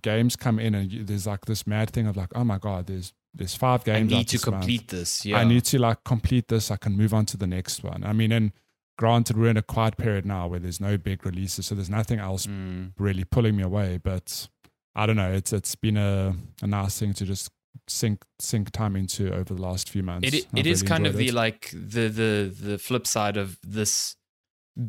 [0.00, 2.86] games come in and you, there's like this mad thing of like oh my god
[2.86, 4.90] there's there's five games I need to complete month.
[4.90, 7.84] this yeah I need to like complete this I can move on to the next
[7.84, 8.52] one I mean and
[8.98, 12.18] granted we're in a quiet period now where there's no big releases so there's nothing
[12.18, 12.92] else mm.
[12.98, 14.48] really pulling me away but
[14.94, 17.50] I don't know it's it's been a, a nice thing to just
[17.88, 20.28] sink sink time into over the last few months.
[20.28, 21.34] It it is really kind of the it.
[21.34, 24.16] like the the the flip side of this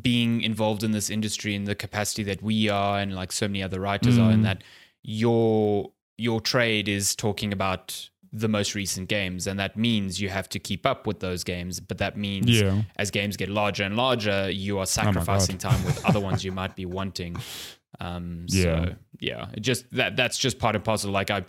[0.00, 3.62] being involved in this industry in the capacity that we are and like so many
[3.62, 4.26] other writers mm.
[4.26, 4.44] are in mm.
[4.44, 4.64] that
[5.02, 10.48] your your trade is talking about the most recent games and that means you have
[10.48, 12.82] to keep up with those games but that means yeah.
[12.96, 16.44] as games get larger and larger you are oh sacrificing oh time with other ones
[16.44, 17.36] you might be wanting
[18.00, 18.62] um yeah.
[18.62, 21.44] so yeah just that that's just part and parcel like i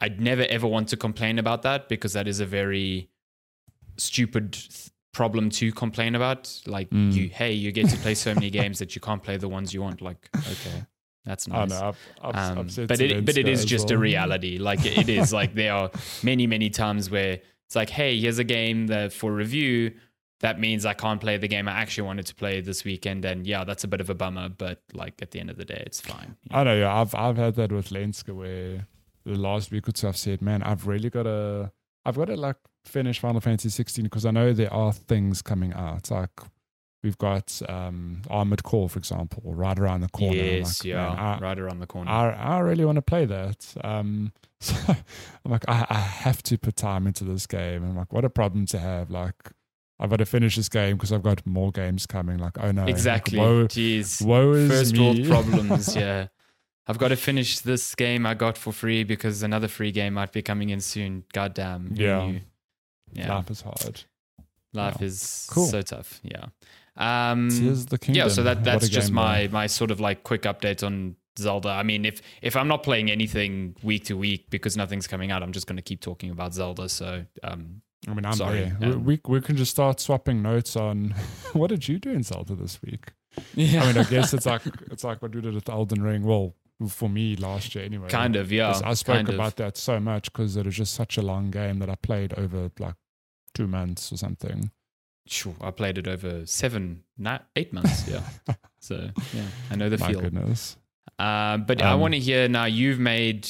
[0.00, 3.08] i'd never ever want to complain about that because that is a very
[3.96, 4.56] stupid
[5.12, 7.12] problem to complain about like mm.
[7.12, 9.74] you hey you get to play so many games that you can't play the ones
[9.74, 10.86] you want like okay
[11.24, 11.70] that's nice.
[11.70, 13.98] Know, I've, I've, um, I've but it but it is just well.
[13.98, 14.58] a reality.
[14.58, 15.90] Like it is like there are
[16.22, 19.92] many many times where it's like, hey, here's a game that for review.
[20.40, 23.46] That means I can't play the game I actually wanted to play this weekend, and
[23.46, 24.48] yeah, that's a bit of a bummer.
[24.48, 26.36] But like at the end of the day, it's fine.
[26.50, 26.74] I know.
[26.74, 28.86] Yeah, I've I've had that with Lenska where
[29.34, 31.72] last week or two I've said, man, I've really got to
[32.04, 35.72] I've got to like finish Final Fantasy 16 because I know there are things coming
[35.74, 36.10] out.
[36.10, 36.40] Like
[37.02, 40.36] We've got um, Armored Core, for example, right around the corner.
[40.36, 42.10] Yes, like, yeah, I, right around the corner.
[42.10, 43.74] I, I really want to play that.
[43.82, 47.84] Um, so I'm like, I, I have to put time into this game.
[47.84, 49.10] I'm like, what a problem to have.
[49.10, 49.34] Like,
[49.98, 52.36] I've got to finish this game because I've got more games coming.
[52.36, 53.38] Like, oh no, exactly.
[53.38, 55.00] Like, woe, Jeez, woe is first me.
[55.00, 55.96] world problems.
[55.96, 56.26] yeah,
[56.90, 60.32] I've got to finish this game I got for free because another free game might
[60.32, 61.24] be coming in soon.
[61.32, 61.92] God damn.
[61.94, 62.32] Yeah.
[63.12, 63.34] yeah.
[63.36, 64.02] Life is hard.
[64.72, 65.06] Life yeah.
[65.06, 65.66] is cool.
[65.66, 66.20] so tough.
[66.22, 66.46] Yeah.
[66.96, 68.26] Um, Tears the Kingdom.
[68.26, 71.70] Yeah, so that that's just my my sort of like quick update on Zelda.
[71.70, 75.42] I mean, if if I'm not playing anything week to week because nothing's coming out,
[75.42, 76.88] I'm just going to keep talking about Zelda.
[76.88, 78.72] So, um, I mean, I'm sorry.
[78.80, 78.92] there.
[78.92, 81.14] Um, we we can just start swapping notes on
[81.52, 83.12] what did you do in Zelda this week.
[83.54, 83.84] Yeah.
[83.84, 86.24] I mean, I guess it's like it's like what we did with Elden Ring.
[86.24, 86.54] Well,
[86.88, 88.08] for me last year anyway.
[88.08, 88.80] Kind of, yeah.
[88.84, 89.56] I spoke about of.
[89.56, 92.70] that so much because it was just such a long game that I played over
[92.78, 92.94] like
[93.54, 94.70] two months or something.
[95.26, 98.08] Sure, I played it over seven, not eight months.
[98.08, 98.22] Yeah,
[98.80, 100.20] so yeah, I know the My feel.
[100.20, 100.76] Goodness.
[101.18, 102.64] Uh, but um, I want to hear now.
[102.64, 103.48] You've made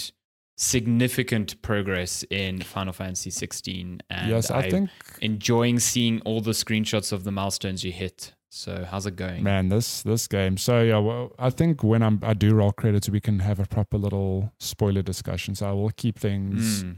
[0.57, 4.90] significant progress in Final Fantasy 16, and yes, I I'm think
[5.23, 8.35] enjoying seeing all the screenshots of the milestones you hit.
[8.51, 9.45] So how's it going?
[9.45, 10.57] Man, this this game.
[10.57, 13.65] So yeah, well, I think when I'm I do roll credits, we can have a
[13.65, 15.55] proper little spoiler discussion.
[15.55, 16.97] So I will keep things mm.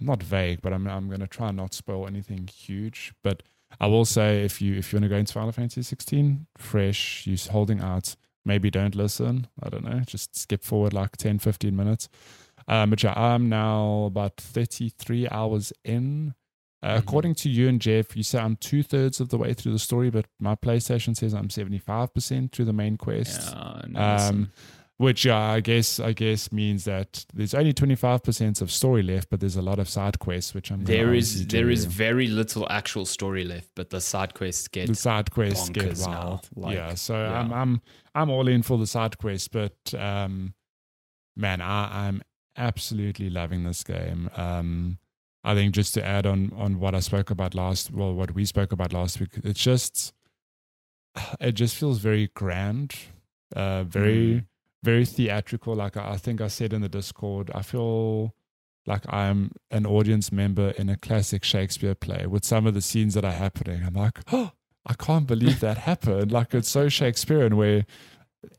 [0.00, 3.12] not vague, but I'm I'm going to try not spoil anything huge.
[3.22, 3.44] But
[3.78, 7.26] I will say if you if you want to go into Final Fantasy 16 fresh,
[7.28, 9.46] you're holding out, maybe don't listen.
[9.62, 12.08] I don't know, just skip forward like 10, 15 minutes.
[12.66, 16.34] Um, but yeah, I'm now about 33 hours in.
[16.82, 16.98] Uh, mm-hmm.
[16.98, 19.78] According to you and Jeff, you say I'm two thirds of the way through the
[19.78, 23.52] story, but my PlayStation says I'm 75% through the main quest.
[23.52, 24.50] Yeah, um,
[25.00, 29.40] which uh, I guess I guess means that there's only 25% of story left, but
[29.40, 31.70] there's a lot of side quests, which I'm there is there do.
[31.70, 35.96] is very little actual story left, but the side quests get the side quests get
[36.06, 36.46] wild.
[36.54, 37.40] Like, yeah, so yeah.
[37.40, 37.82] I'm I'm
[38.14, 40.52] I'm all in for the side quests, but um,
[41.34, 42.20] man, I, I'm
[42.58, 44.28] absolutely loving this game.
[44.36, 44.98] Um,
[45.42, 48.44] I think just to add on on what I spoke about last, well, what we
[48.44, 50.12] spoke about last week, it's just
[51.40, 52.94] it just feels very grand,
[53.54, 54.14] uh, very.
[54.14, 54.46] Mm
[54.82, 55.74] very theatrical.
[55.74, 58.34] Like I think I said in the Discord, I feel
[58.86, 63.14] like I'm an audience member in a classic Shakespeare play with some of the scenes
[63.14, 63.82] that are happening.
[63.84, 64.52] I'm like, oh,
[64.86, 66.32] I can't believe that happened.
[66.32, 67.84] Like it's so Shakespearean where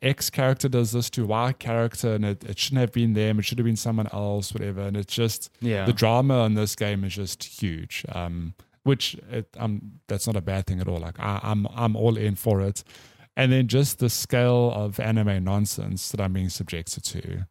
[0.02, 3.40] X character does this to Y character and it, it shouldn't have been them.
[3.40, 4.82] It should have been someone else, whatever.
[4.82, 5.86] And it's just, yeah.
[5.86, 8.06] the drama in this game is just huge.
[8.12, 11.00] Um, which it, um, that's not a bad thing at all.
[11.00, 12.84] Like I, I'm, I'm all in for it
[13.36, 17.48] and then just the scale of anime nonsense that I'm being subjected to.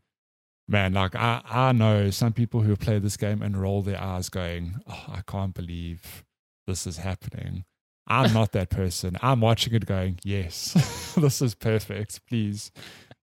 [0.69, 4.29] Man, like I, I know some people who play this game and roll their eyes
[4.29, 6.25] going, oh, I can't believe
[6.67, 7.65] this is happening.
[8.07, 9.17] I'm not that person.
[9.23, 12.27] I'm watching it going, yes, this is perfect.
[12.27, 12.73] Please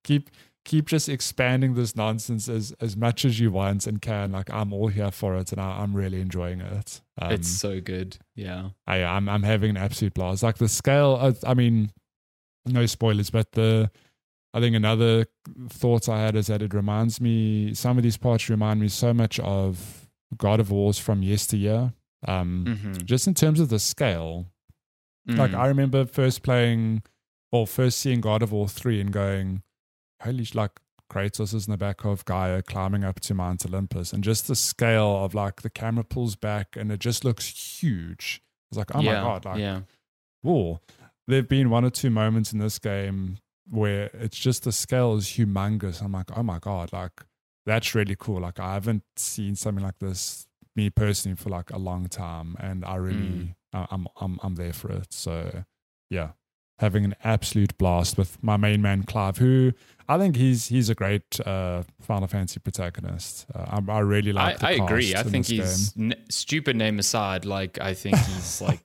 [0.03, 0.29] keep
[0.67, 4.31] keep just expanding this nonsense as as much as you want and can.
[4.31, 7.01] Like I'm all here for it, and I, am really enjoying it.
[7.19, 8.17] Um, it's so good.
[8.35, 10.43] Yeah, I, I'm I'm having an absolute blast.
[10.43, 11.17] Like the scale.
[11.17, 11.91] Of, I mean,
[12.65, 13.89] no spoilers, but the
[14.53, 15.25] I think another
[15.69, 19.13] thought I had is that it reminds me some of these parts remind me so
[19.13, 21.93] much of God of Wars from yesteryear.
[22.27, 23.05] Um, mm-hmm.
[23.05, 24.47] just in terms of the scale.
[25.27, 25.37] Mm.
[25.37, 27.03] Like I remember first playing
[27.51, 29.63] or first seeing God of War 3 and going,
[30.21, 30.79] holy like
[31.11, 34.55] Kratos is in the back of Gaia climbing up to Mount Olympus and just the
[34.55, 38.41] scale of like the camera pulls back and it just looks huge.
[38.69, 39.81] It's like, oh yeah, my god, like yeah.
[40.41, 40.81] whoa
[41.27, 43.37] there have been one or two moments in this game
[43.69, 46.01] where it's just the scale is humongous.
[46.01, 47.23] I'm like, oh my god, like
[47.65, 48.41] that's really cool.
[48.41, 52.85] Like I haven't seen something like this me personally for like a long time, and
[52.85, 53.55] I really Mm.
[53.73, 55.11] I- I'm I'm I'm there for it.
[55.11, 55.63] So
[56.09, 56.29] yeah,
[56.79, 59.73] having an absolute blast with my main man Clive, who
[60.07, 63.45] I think he's he's a great uh, Final Fantasy protagonist.
[63.53, 64.59] Uh, I, I really I, like.
[64.59, 65.13] the I agree.
[65.15, 67.43] I think he's n- stupid name aside.
[67.43, 68.79] Like I think he's like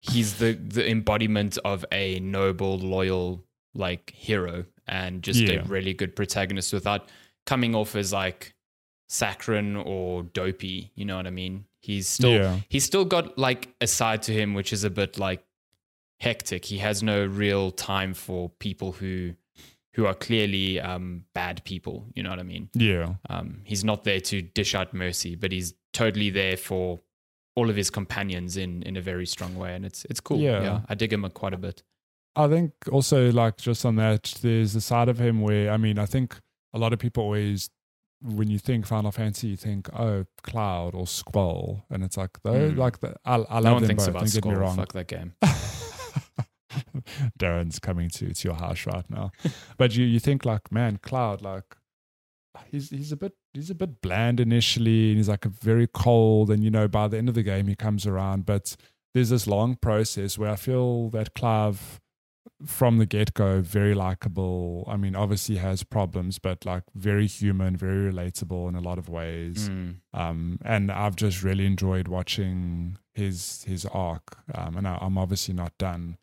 [0.00, 5.60] he's the the embodiment of a noble, loyal like hero, and just Yeah.
[5.60, 7.08] a really good protagonist without
[7.46, 8.54] coming off as like
[9.08, 10.90] saccharine or dopey.
[10.94, 11.64] You know what I mean?
[11.80, 12.60] He's still Yeah.
[12.68, 15.44] he's still got like a side to him which is a bit like
[16.20, 16.64] hectic.
[16.64, 19.34] He has no real time for people who
[19.94, 22.06] who are clearly um, bad people.
[22.14, 22.68] You know what I mean?
[22.74, 27.00] Yeah, Um, he's not there to dish out mercy, but he's totally there for
[27.56, 30.38] all of his companions in in a very strong way, and it's it's cool.
[30.38, 30.62] Yeah.
[30.62, 31.82] Yeah, I dig him quite a bit.
[32.36, 35.98] I think also like just on that, there's a side of him where I mean,
[35.98, 36.36] I think
[36.72, 37.70] a lot of people always,
[38.22, 42.70] when you think Final Fantasy, you think oh Cloud or Squall, and it's like though
[42.70, 42.76] Mm.
[42.76, 44.10] like the, I, I love no one them thinks both.
[44.10, 44.76] about Don't get me wrong.
[44.76, 45.34] Fuck that game.
[47.38, 49.30] Darren's coming to to your house right now,
[49.78, 51.76] but you you think like man, Cloud like
[52.70, 56.50] he's he's a bit he's a bit bland initially, and he's like a very cold,
[56.50, 58.76] and you know by the end of the game he comes around, but
[59.14, 62.00] there's this long process where I feel that Clive
[62.66, 64.84] from the get go very likable.
[64.88, 69.08] I mean, obviously has problems, but like very human, very relatable in a lot of
[69.08, 69.68] ways.
[69.68, 69.96] Mm.
[70.12, 74.38] Um, and I've just really enjoyed watching his his arc.
[74.54, 76.18] Um, and I, I'm obviously not done,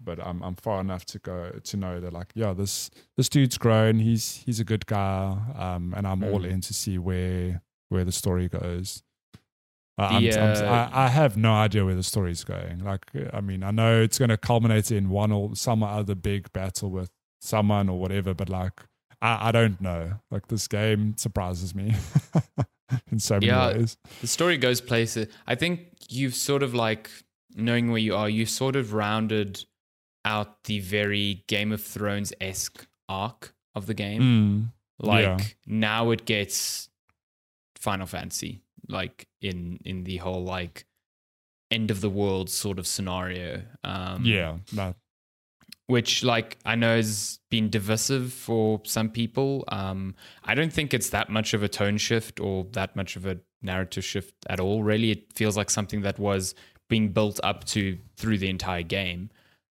[0.00, 3.56] but I'm I'm far enough to go to know that like yeah, this this dude's
[3.58, 4.00] grown.
[4.00, 5.36] He's he's a good guy.
[5.56, 6.50] Um, and I'm all Mm.
[6.50, 9.02] in to see where where the story goes.
[10.02, 12.84] Uh, I'm, The, I'm, uh, I, I have no idea where the story is going.
[12.84, 16.52] Like, I mean, I know it's going to culminate in one or some other big
[16.52, 17.10] battle with
[17.40, 18.80] someone or whatever, but like,
[19.20, 20.14] I, I don't know.
[20.30, 21.94] Like, this game surprises me
[23.12, 23.68] in so many Yeah.
[23.68, 23.96] ways.
[24.20, 25.28] The story goes places.
[25.46, 27.10] I think you've sort of like
[27.54, 28.28] knowing where you are.
[28.28, 29.64] You've sort of rounded
[30.24, 34.22] out the very Game of Thrones esque arc of the game.
[34.22, 34.72] Mm,
[35.06, 35.38] Like Yeah.
[35.66, 36.88] now it gets
[37.76, 40.84] Final Fantasy, like in in the whole like
[41.70, 43.62] end of the world sort of scenario.
[43.84, 44.94] Um, yeah, no,
[45.86, 49.64] which like I know has been divisive for some people.
[49.68, 50.14] Um,
[50.44, 53.38] I don't think it's that much of a tone shift or that much of a
[53.62, 54.82] narrative shift at all.
[54.82, 56.54] Really, it feels like something that was
[56.88, 59.30] being built up to through the entire game,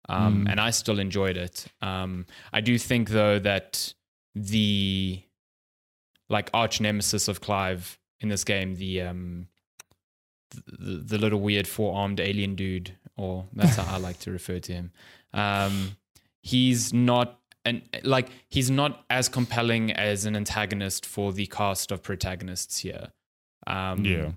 [0.08, 0.52] um, Mm.
[0.52, 1.66] and I still enjoyed it.
[1.82, 3.92] Um, I do think though that
[4.34, 5.22] the
[6.30, 9.46] like arch nemesis of Clive in this game, the um,
[10.50, 14.58] the, the little weird four armed alien dude, or that's how I like to refer
[14.58, 14.92] to him.
[15.32, 15.96] Um,
[16.42, 22.02] he's not and like he's not as compelling as an antagonist for the cast of
[22.02, 23.08] protagonists here.
[23.66, 24.30] Um, yeah,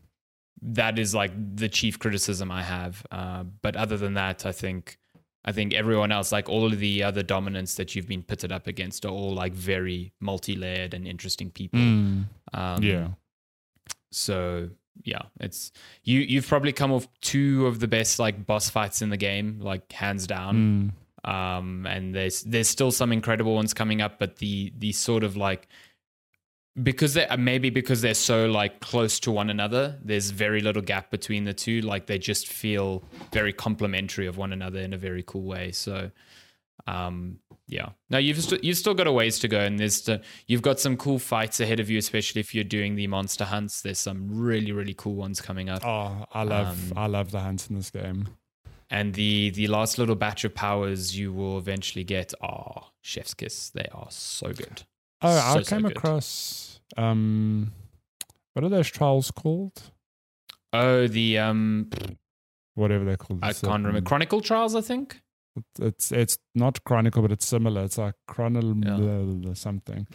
[0.61, 3.05] that is like the chief criticism I have.
[3.11, 4.97] Uh, but other than that, I think
[5.45, 8.67] I think everyone else, like all of the other dominants that you've been pitted up
[8.67, 11.79] against, are all like very multi-layered and interesting people.
[11.79, 13.07] Mm, Um, yeah,
[14.13, 14.69] so
[15.04, 15.71] yeah, it's
[16.04, 16.19] you.
[16.19, 19.91] You've probably come off two of the best like boss fights in the game, like
[19.91, 20.93] hands down.
[21.26, 25.23] mm, Um, and there's there's still some incredible ones coming up, but the the sort
[25.23, 25.67] of like
[26.82, 31.12] because they maybe because they're so like close to one another, there's very little gap
[31.12, 31.82] between the two.
[31.82, 35.71] Like they just feel very complementary of one another in a very cool way.
[35.71, 36.10] So,
[36.88, 37.89] um, yeah.
[38.09, 40.79] Now you've st- you've still got a ways to go, and there's st- you've got
[40.79, 43.81] some cool fights ahead of you, especially if you're doing the monster hunts.
[43.81, 45.86] There's some really really cool ones coming up.
[45.86, 48.27] Oh, I love Um, I love the hunts in this game.
[48.89, 53.69] And the the last little batch of powers you will eventually get are Chef's Kiss.
[53.69, 54.83] They are so good.
[55.21, 55.97] Oh, so, I came good.
[55.97, 57.71] across um,
[58.53, 59.91] what are those trials called?
[60.73, 61.89] Oh, the um,
[62.75, 63.39] Whatever they're called.
[63.41, 64.75] I can't remember Chronicle Trials.
[64.75, 65.21] I think.
[65.79, 67.84] It's it's not Chronicle, but it's similar.
[67.84, 69.53] It's like Chronicle Yeah.
[69.53, 70.07] something.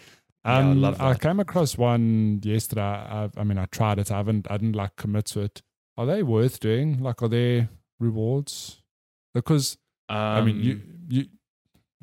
[0.45, 2.81] Yeah, I Um, I came across one yesterday.
[2.81, 4.11] I, I mean, I tried it.
[4.11, 4.51] I haven't.
[4.51, 5.63] I didn't like commit to it.
[5.97, 7.01] Are they worth doing?
[7.01, 7.69] Like, are there
[8.01, 8.83] rewards?
[9.35, 11.27] Because Um, I mean, you you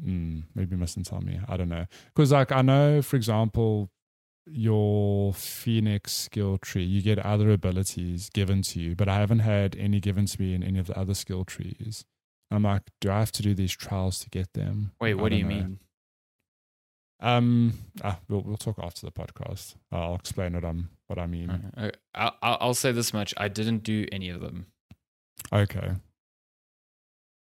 [0.01, 1.39] mm, maybe mustn't tell me.
[1.47, 1.85] I don't know.
[2.13, 3.89] Because like I know, for example,
[4.45, 9.75] your Phoenix skill tree, you get other abilities given to you, but I haven't had
[9.75, 12.05] any given to me in any of the other skill trees.
[12.51, 14.91] I'm like, do I have to do these trials to get them?
[15.01, 15.49] wait, what do you know.
[15.49, 15.79] mean?
[17.21, 17.73] Um,
[18.03, 19.75] ah, we'll we'll talk after the podcast.
[19.91, 21.49] I'll explain what I'm what I mean.
[21.77, 21.91] Okay.
[22.13, 24.67] I, I- I'll say this much: I didn't do any of them.
[25.51, 25.91] Okay.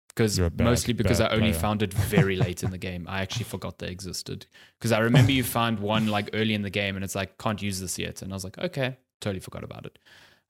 [0.09, 1.61] because You're a bad- mostly because I only player.
[1.61, 3.07] found it very late in the game.
[3.09, 4.47] I actually forgot they existed
[4.79, 7.61] because I remember you found one like early in the game and it's like can't
[7.61, 9.99] use this yet, and I was like, okay, totally forgot about it.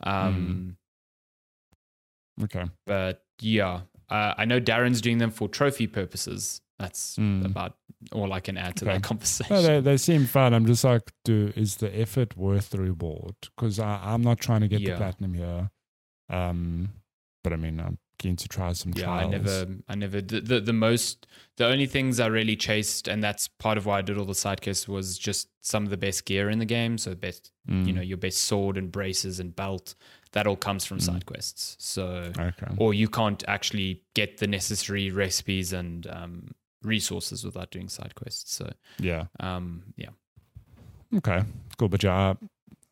[0.03, 0.77] Um,
[2.43, 2.65] Okay.
[2.85, 3.83] But yeah,
[4.15, 6.61] uh, I know Darren's doing them for trophy purposes.
[6.79, 7.45] That's Mm.
[7.47, 7.77] about
[8.13, 8.95] all I can add to Okay.
[8.95, 9.55] that conversation.
[9.55, 10.53] No, they, they seem fun.
[10.55, 13.35] I'm just like, do is the effort worth the reward?
[13.57, 14.91] Because I'm not trying to get Yeah.
[14.93, 15.71] the platinum here.
[16.29, 16.91] Um,
[17.45, 19.27] but I mean, I'm keen to try some yeah, trials.
[19.27, 20.21] I never, I never.
[20.21, 23.99] The, the the most, the only things I really chased, and that's part of why
[23.99, 26.65] I did all the side quests, was just some of the best gear in the
[26.67, 26.99] game.
[26.99, 27.87] So best, Mm.
[27.87, 29.95] you know, your best sword and braces and belt.
[30.33, 31.03] That all comes from Mm.
[31.03, 31.77] side quests.
[31.79, 32.75] So, Okay.
[32.77, 36.49] or you can't actually get the necessary recipes and um,
[36.83, 38.53] resources without doing side quests.
[38.53, 39.27] So, Yeah.
[39.41, 40.11] um, yeah.
[41.17, 41.45] Okay.
[41.79, 41.89] Cool.
[41.89, 42.35] But yeah,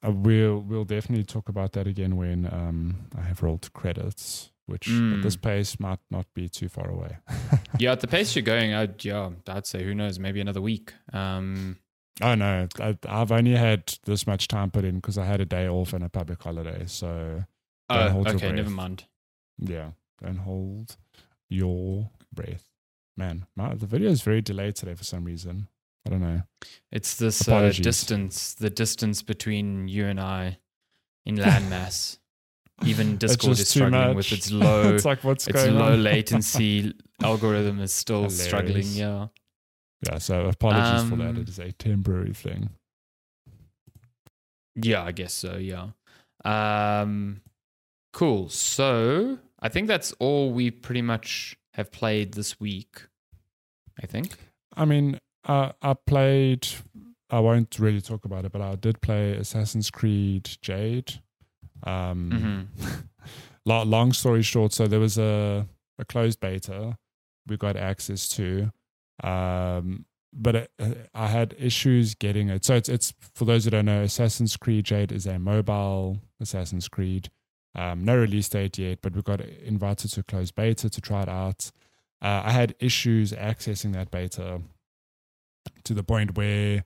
[0.05, 4.89] uh, we'll we'll definitely talk about that again when um I have rolled credits, which
[4.89, 5.43] at this Mm.
[5.43, 7.19] pace might not be too far away.
[7.79, 10.93] yeah, at the pace you're going, I'd yeah, I'd say who knows, maybe another week.
[11.13, 11.79] Um,
[12.21, 15.47] Oh no, I, I've only had this much time put in because I had a
[15.47, 16.85] day off and a public holiday.
[16.87, 17.45] So
[17.89, 19.05] Don't oh, hold your okay, never mind.
[19.59, 19.93] yeah,
[20.23, 20.97] don't hold
[21.49, 22.67] your breath,
[23.17, 23.47] man.
[23.57, 25.69] My, the video is very delayed today for some reason.
[26.07, 26.43] I don't know.
[26.91, 30.59] It's this uh, distance, the distance between you and I
[31.25, 32.19] in landmass.
[32.85, 36.03] Even Discord is struggling with its low, it's like what's its going low on?
[36.03, 38.87] latency algorithm is still struggling.
[38.87, 39.28] Yeah.
[40.07, 41.28] yeah, so apologies for that.
[41.28, 42.70] Um, It is a temporary thing.
[44.74, 45.57] Yeah, I guess so.
[45.57, 45.89] Yeah.
[46.45, 47.43] Um,
[48.12, 48.49] cool.
[48.49, 53.03] So I think that's all we pretty much have played this week.
[54.03, 54.37] I think.
[54.76, 56.66] I mean, uh, I played.
[57.30, 61.20] I won't really talk about it, but I did play Assassin's Creed Jade.
[61.85, 62.68] Um,
[63.66, 65.66] lo- long story short, so there was a
[65.99, 66.97] a closed beta
[67.47, 68.70] we got access to,
[69.22, 72.64] um, but it, uh, I had issues getting it.
[72.64, 76.89] So it's it's for those who don't know, Assassin's Creed Jade is a mobile Assassin's
[76.89, 77.30] Creed.
[77.74, 81.22] Um, no release date yet, but we got invited to a closed beta to try
[81.22, 81.70] it out.
[82.20, 84.61] Uh, I had issues accessing that beta
[85.85, 86.85] to the point where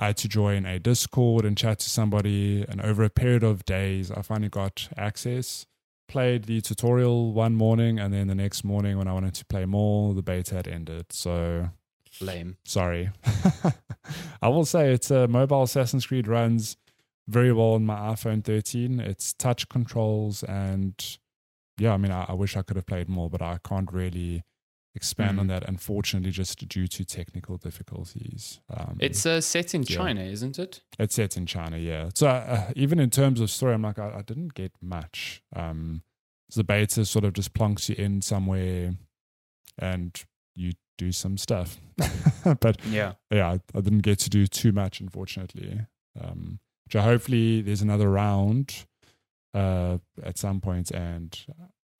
[0.00, 2.64] I had to join a Discord and chat to somebody.
[2.66, 5.66] And over a period of days, I finally got access.
[6.08, 9.66] Played the tutorial one morning, and then the next morning, when I wanted to play
[9.66, 11.12] more, the beta had ended.
[11.12, 11.68] So
[12.18, 12.56] Lame.
[12.64, 13.10] sorry.
[14.42, 16.78] I will say it's a mobile Assassin's Creed runs
[17.28, 19.00] very well on my iPhone 13.
[19.00, 20.94] It's touch controls, and
[21.78, 24.44] yeah, I mean, I, I wish I could have played more, but I can't really
[24.94, 25.48] expand on Mhm.
[25.50, 28.60] that, unfortunately, just due to technical difficulties.
[28.68, 29.96] Um, It's uh, set in Yeah.
[29.96, 30.82] China, isn't it?
[30.98, 32.10] it's set in China, yeah.
[32.14, 35.42] So uh, even in terms of story, I'm like, I, I didn't get much.
[35.54, 36.02] Um,
[36.54, 38.94] the beta sort of just plonks you in somewhere,
[39.78, 40.20] and
[40.56, 41.78] you do some stuff.
[42.60, 43.14] but Yeah.
[43.30, 45.86] yeah, I, I didn't get to do too much, unfortunately.
[46.20, 46.58] Um,
[46.90, 48.86] so hopefully there's another round
[49.54, 51.38] uh, at some point, and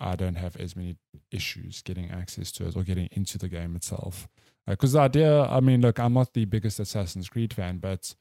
[0.00, 0.96] I don't have as many
[1.30, 4.28] issues getting access to it or getting into the game itself.
[4.66, 8.14] Because the idea, I mean, look, I'm not the biggest Assassin's Creed fan, but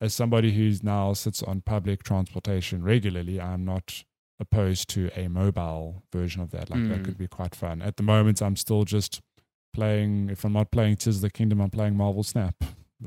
[0.00, 4.04] as somebody who now sits on public transportation regularly, I'm not
[4.40, 6.68] opposed to a mobile version of that.
[6.70, 7.04] Like that Mm.
[7.04, 7.80] could be quite fun.
[7.80, 9.20] At the moment, I'm still just
[9.72, 10.28] playing.
[10.30, 12.56] If I'm not playing Tears of the Kingdom, I'm playing Marvel Snap,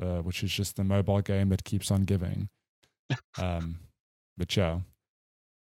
[0.02, 2.50] uh, which is just the mobile game that keeps on giving.
[3.38, 3.80] um,
[4.38, 4.80] but yeah,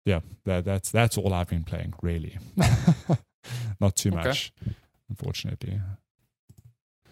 [0.05, 2.37] yeah, that, that's that's all I've been playing really.
[3.81, 4.27] not too Okay.
[4.27, 4.53] much,
[5.09, 5.81] unfortunately.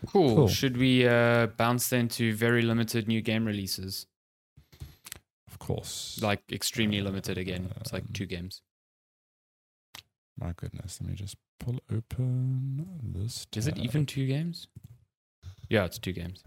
[0.08, 0.36] Cool.
[0.36, 0.48] Cool.
[0.48, 4.06] Should we uh, bounce then to very limited new game releases?
[5.48, 6.20] Of course.
[6.22, 7.72] Like extremely limited again.
[7.80, 8.62] It's like Um, two games.
[10.38, 13.46] My goodness, let me just pull open this.
[13.56, 14.68] Is it even two games?
[15.70, 16.44] Yeah, it's two games.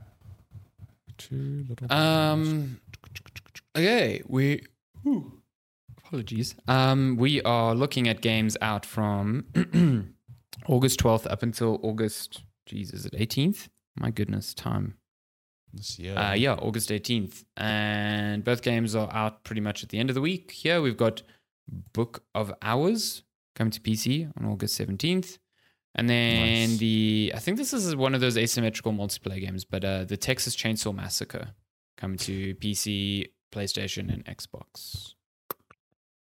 [1.17, 1.89] two little?
[1.89, 1.93] games.
[1.93, 2.81] Um.
[3.77, 4.65] Okay, we.
[5.07, 5.41] Ooh,
[6.07, 6.55] apologies.
[6.69, 9.45] Um, we are looking at games out from
[10.67, 12.43] August twelfth up until August.
[12.67, 13.69] Geez, is it eighteenth?
[13.99, 14.95] My goodness, time.
[15.73, 16.17] this year.
[16.19, 17.45] Uh, yeah, August 18th.
[17.57, 20.51] And both games are out pretty much at the end of the week.
[20.51, 21.23] Here we've got
[21.95, 23.23] Book of Hours
[23.55, 25.39] coming to PC on August 17th.
[25.95, 26.79] And then Nice.
[26.79, 30.55] the, I think this is one of those asymmetrical multiplayer games, but uh, the Texas
[30.55, 31.53] Chainsaw Massacre
[31.97, 35.15] coming to PC, PlayStation, and Xbox.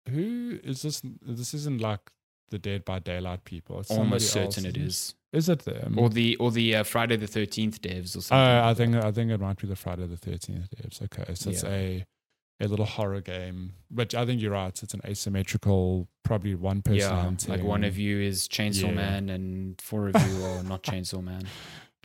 [0.09, 1.01] Who is this?
[1.21, 2.11] This isn't like
[2.49, 3.79] the Dead by Daylight people.
[3.79, 5.15] It's Almost else, certain it isn't is.
[5.31, 5.97] Is it them?
[5.97, 8.37] Or the or the uh, Friday the 13th devs or Uh, something.
[8.37, 9.05] I like think that.
[9.05, 11.01] I think it might be the Friday the Thirteenth devs.
[11.01, 11.69] Okay, so it's Yeah.
[11.69, 12.05] a
[12.59, 13.73] a little horror game.
[13.89, 14.81] But I think you're right.
[14.83, 17.49] It's an asymmetrical, probably one person yeah, hunting.
[17.49, 18.91] like one of you is Chainsaw Yeah.
[18.91, 21.47] Man, and four of you are not Chainsaw Man.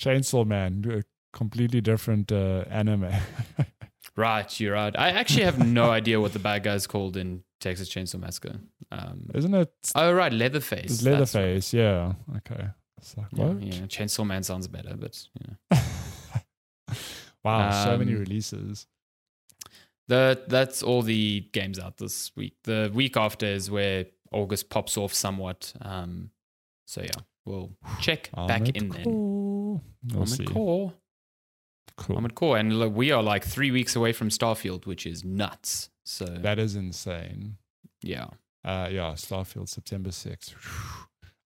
[0.00, 3.10] Chainsaw Man, a completely different uh, anime.
[4.16, 4.98] Right, you're right.
[4.98, 8.56] I actually have no idea what the bad guy's called in Texas Chainsaw Massacre.
[8.92, 9.72] Um, Isn't it?
[9.94, 11.00] oh, right, Leatherface.
[11.00, 11.12] That's right.
[11.12, 11.72] Leatherface.
[11.74, 12.12] Yeah.
[12.38, 12.68] Okay.
[12.98, 13.62] It's like, Yeah, what?
[13.62, 15.78] yeah, Chainsaw Man sounds better, but you know.
[17.44, 18.86] wow, so many Um, releases.
[20.08, 22.54] The, that's all the games out this week.
[22.64, 25.72] The week after is where August pops off somewhat.
[25.82, 26.30] Um,
[26.86, 27.10] so yeah,
[27.44, 29.02] we'll check back in then.
[29.04, 29.82] We'll
[30.22, 30.46] Armored.
[30.52, 30.92] Core.
[31.96, 32.16] Cool.
[32.16, 32.56] Armored Core.
[32.56, 35.90] And look, we are like three weeks away from Starfield, which is nuts.
[36.08, 37.56] So That is insane.
[38.02, 38.28] yeah.
[38.64, 40.54] Uh, yeah, Starfield September 6th.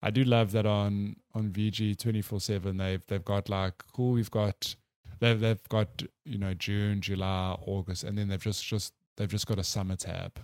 [0.03, 4.75] I do love that on on VG 24/7 they've they've got like cool we've got
[5.21, 9.47] they've they've got you know June, July, August and then they've just just they've just
[9.47, 10.39] got a summer tab.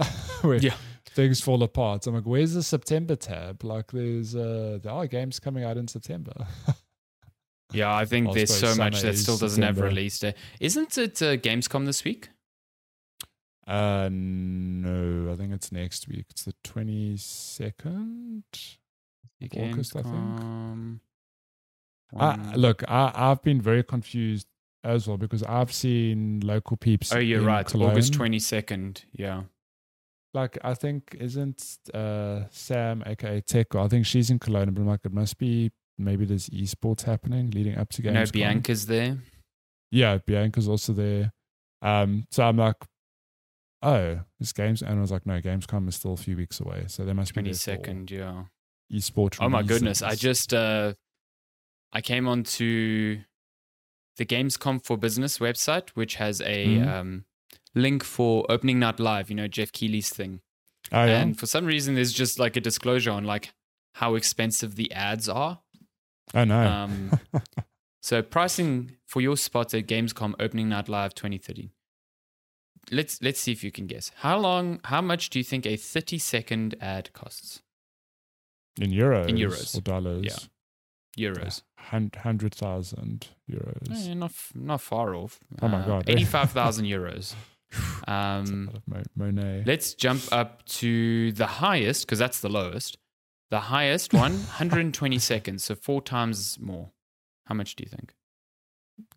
[0.42, 0.74] where Yeah.
[1.10, 2.04] things fall apart.
[2.04, 3.62] So I'm like where's the September tab?
[3.64, 6.46] Like there's uh there are games coming out in September.
[7.72, 9.88] Yeah, I think I there's so much that still doesn't have September.
[9.94, 10.34] release date.
[10.58, 12.30] Isn't it uh, Gamescom this week?
[13.68, 16.26] Uh no, I think it's next week.
[16.30, 18.42] It's the 22nd.
[19.56, 21.00] August, I think.
[22.16, 24.46] I, look, I, I've been very confused
[24.82, 27.12] as well because I've seen local peeps.
[27.12, 27.66] oh, you're right.
[27.66, 27.90] Cologne.
[27.90, 29.04] August 22nd.
[29.12, 29.42] Yeah.
[30.34, 33.84] Like, I think isn't uh, Sam, aka Teko?
[33.84, 37.50] I think she's in Cologne, but I'm like, it must be maybe there's esports happening
[37.50, 38.32] leading up to You games.
[38.34, 39.18] know, Bianca's there.
[39.90, 41.32] Yeah, Bianca's also there.
[41.82, 42.76] Um, so I'm like,
[43.82, 46.84] oh, this games, and I was like, no, Gamescom is still a few weeks away,
[46.88, 48.10] so there must be there for 22nd.
[48.10, 48.44] Yeah.
[48.92, 49.36] Esports.
[49.40, 50.00] Oh my goodness!
[50.02, 50.94] I just uh,
[51.92, 53.18] I came onto
[54.16, 56.88] the Gamescom for Business website, which has a Mhm.
[56.88, 57.24] um,
[57.74, 59.28] link for opening night live.
[59.28, 60.40] You know Geoff Keighley's thing,
[60.90, 61.20] oh, yeah?
[61.20, 63.52] and for some reason, there's just like a disclosure on like
[63.96, 65.60] how expensive the ads are.
[66.34, 66.66] oh no.
[66.66, 67.20] Um,
[68.00, 71.70] so pricing for your spot at Gamescom opening night live 2013.
[72.90, 74.10] Let's let's see if you can guess.
[74.16, 74.80] How long?
[74.84, 77.62] How much do you think a 30 second ad costs?
[78.80, 79.28] in euros.
[79.28, 79.76] in euros.
[79.76, 80.24] or dollars.
[80.24, 81.30] Yeah.
[81.30, 81.62] Euros.
[81.78, 83.90] Hun- hundred thousand euros.
[84.08, 85.40] Eh, not f- not far off.
[85.60, 86.04] Oh my God.
[86.08, 87.34] eighty-five thousand euros.
[88.06, 89.64] Um, lot of Mo- Monet.
[89.66, 92.98] let's jump up to the highest because that's the lowest.
[93.50, 96.90] The highest one, 120 seconds, so four times more.
[97.46, 98.14] How much do you think?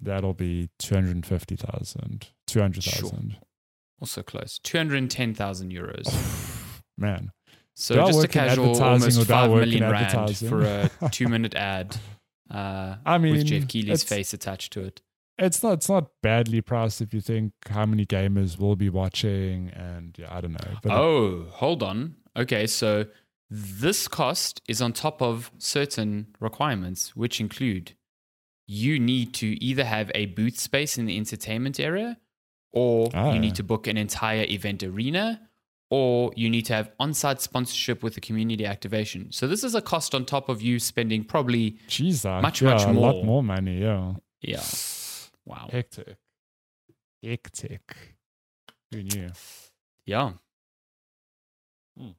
[0.01, 2.30] That'll be 250,000.
[2.47, 3.38] 200,000.
[4.01, 6.07] Also close, 210,000 euros.
[6.97, 7.31] Man.
[7.75, 10.61] So Do just a casual, almost or do I five work in million rand for
[10.63, 11.95] a two-minute ad.
[12.49, 15.01] Uh, I mean, with Geoff Keighley's face attached to it.
[15.37, 19.69] It's not it's not badly priced if you think how many gamers will be watching
[19.69, 20.77] and yeah, I don't know.
[20.83, 22.15] But oh, hold on.
[22.35, 23.05] Okay, so
[23.49, 27.93] this cost is on top of certain requirements, which include
[28.67, 32.17] you need to either have a booth space in the entertainment area,
[32.74, 33.34] or Ah.
[33.34, 35.49] you need to book an entire event arena,
[35.89, 39.32] or you need to have on site sponsorship with the community activation.
[39.32, 42.84] So this is a cost on top of you spending probably, like, much, yeah, much
[42.86, 43.26] a lot more.
[43.26, 44.13] more money, yeah.
[44.41, 44.63] yeah.
[45.45, 45.67] Wow.
[45.72, 46.15] Hectic.
[47.24, 48.15] Hectic.
[48.91, 49.32] Who knew?
[50.05, 50.34] Yeah.
[51.97, 52.09] Hmm.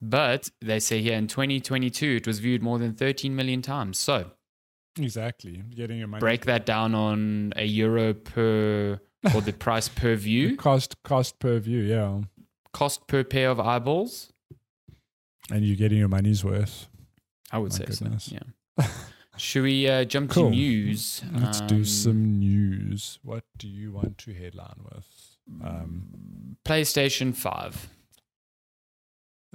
[0.00, 3.98] But they say here in 2022, it was viewed more than 13 million times.
[3.98, 4.30] So
[4.98, 5.62] Exactly.
[5.74, 6.20] Getting your money.
[6.20, 9.00] break that down on a euro per,
[9.34, 12.20] or the price per view, cost cost per view, yeah.
[12.72, 14.32] cost per pair of eyeballs.
[15.50, 16.88] And you're getting your money's worth.
[17.50, 18.24] I would My say goodness.
[18.24, 18.36] so.
[18.78, 18.86] Yeah.
[19.38, 20.50] Should we uh, jump Cool.
[20.50, 21.22] to news?
[21.32, 23.18] Let's Um, do some news.
[23.22, 25.06] What do you want to headline with?
[25.64, 27.88] Um, PlayStation 5.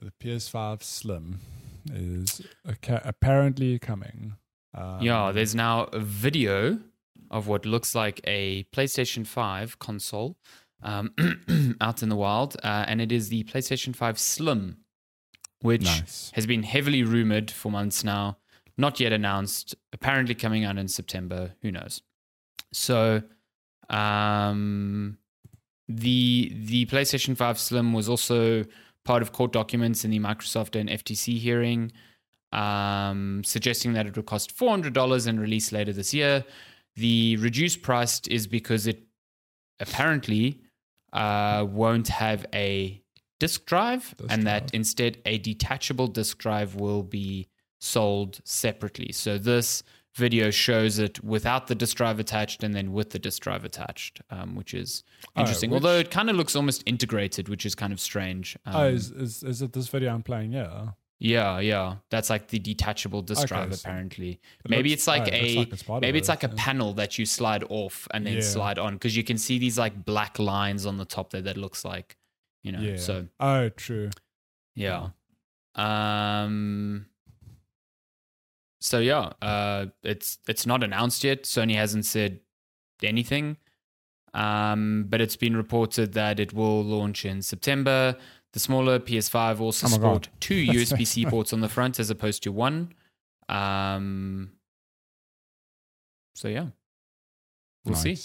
[0.01, 1.39] the PS5 Slim
[1.91, 2.41] is
[3.05, 4.33] apparently coming.
[4.73, 6.79] Um, yeah, there's now a video
[7.33, 10.37] of what looks like a PlayStation 5 console
[10.83, 11.13] um,
[11.81, 14.77] out in the wild, uh, and it is the PlayStation 5 Slim,
[15.61, 16.31] which nice.
[16.35, 18.37] has been heavily rumored for months now,
[18.77, 21.55] not yet announced, apparently coming out in September.
[21.63, 22.03] Who knows?
[22.71, 23.23] So,
[23.89, 25.17] um,
[25.89, 28.63] the the PlayStation 5 Slim was also
[29.05, 31.91] part of court documents in the Microsoft and FTC hearing,
[32.51, 36.45] um, suggesting that it would cost $400 and release later this year.
[36.95, 39.03] The reduced price is because it
[39.79, 40.61] apparently
[41.11, 43.01] uh, won't have a
[43.39, 47.47] disk drive, Disk and that instead a detachable disk drive will be
[47.81, 49.11] sold separately.
[49.11, 49.83] So this
[50.15, 54.21] video shows it without the disk drive attached and then with the disk drive attached,
[54.29, 55.03] um, which is
[55.35, 55.71] Oh, interesting.
[55.71, 58.55] which- Although it kind of looks almost integrated, which is kind of strange.
[58.65, 60.53] Um, oh, is, is is it this video I'm playing?
[60.53, 60.91] Yeah.
[61.25, 63.73] Yeah, yeah, that's like the detachable disk Okay, drive.
[63.75, 64.31] so Apparently,
[64.65, 66.43] It maybe looks- it's like oh, it a like it's part of maybe it's like
[66.43, 66.53] a yeah.
[66.57, 68.41] panel that you slide off and then Yeah.
[68.41, 71.55] slide on because you can see these like black lines on the top there that
[71.57, 72.17] looks like
[72.61, 72.81] you know.
[72.81, 72.97] Yeah.
[72.97, 74.09] So Oh, true.
[74.75, 75.09] yeah.
[75.75, 77.05] Um.
[78.81, 81.43] So yeah, uh, it's it's not announced yet.
[81.43, 82.41] Sony hasn't said
[83.01, 83.57] anything,
[84.33, 88.17] um, but it's been reported that it will launch in September.
[88.53, 92.51] The smaller PS5 also Oh support two USB-C ports on the front as opposed to
[92.51, 92.93] one.
[93.49, 94.51] Um.
[96.35, 96.67] So yeah,
[97.85, 98.17] we'll see.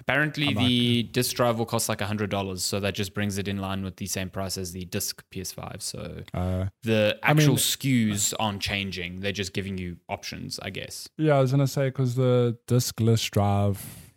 [0.00, 3.48] Apparently, like the disc drive will cost like hundred dollars, so that just brings it
[3.48, 5.82] in line with the same price as the disc PS5.
[5.82, 10.70] So Uh, the I mean- actual SKUs aren't changing; they're just giving you options, I
[10.70, 11.08] guess.
[11.16, 14.12] yeah, I was gonna say because the diskless drive,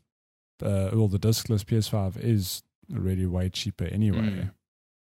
[0.63, 2.61] uh, well, the diskless PS5 is
[2.95, 4.19] already way cheaper anyway.
[4.19, 4.51] Mm.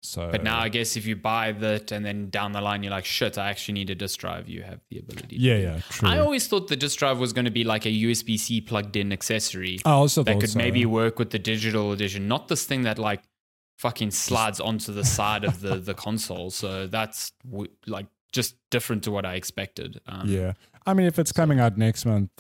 [0.05, 2.91] So, But now, I guess if you buy that and then down the line you're
[2.91, 5.37] like, "Shit, I actually need a disc drive," you have the ability.
[5.37, 6.07] yeah, yeah, true.
[6.09, 8.95] I always thought the disc drive was going to be like a USB C plugged
[8.95, 10.57] in accessory I also that could so.
[10.59, 13.21] maybe work with the digital edition, not this thing that like
[13.77, 16.49] fucking slides onto the side of the the console.
[16.51, 19.99] So that's w- like just different to what I expected.
[20.07, 20.53] Um, Yeah,
[20.85, 22.31] I mean, if it's coming out next month,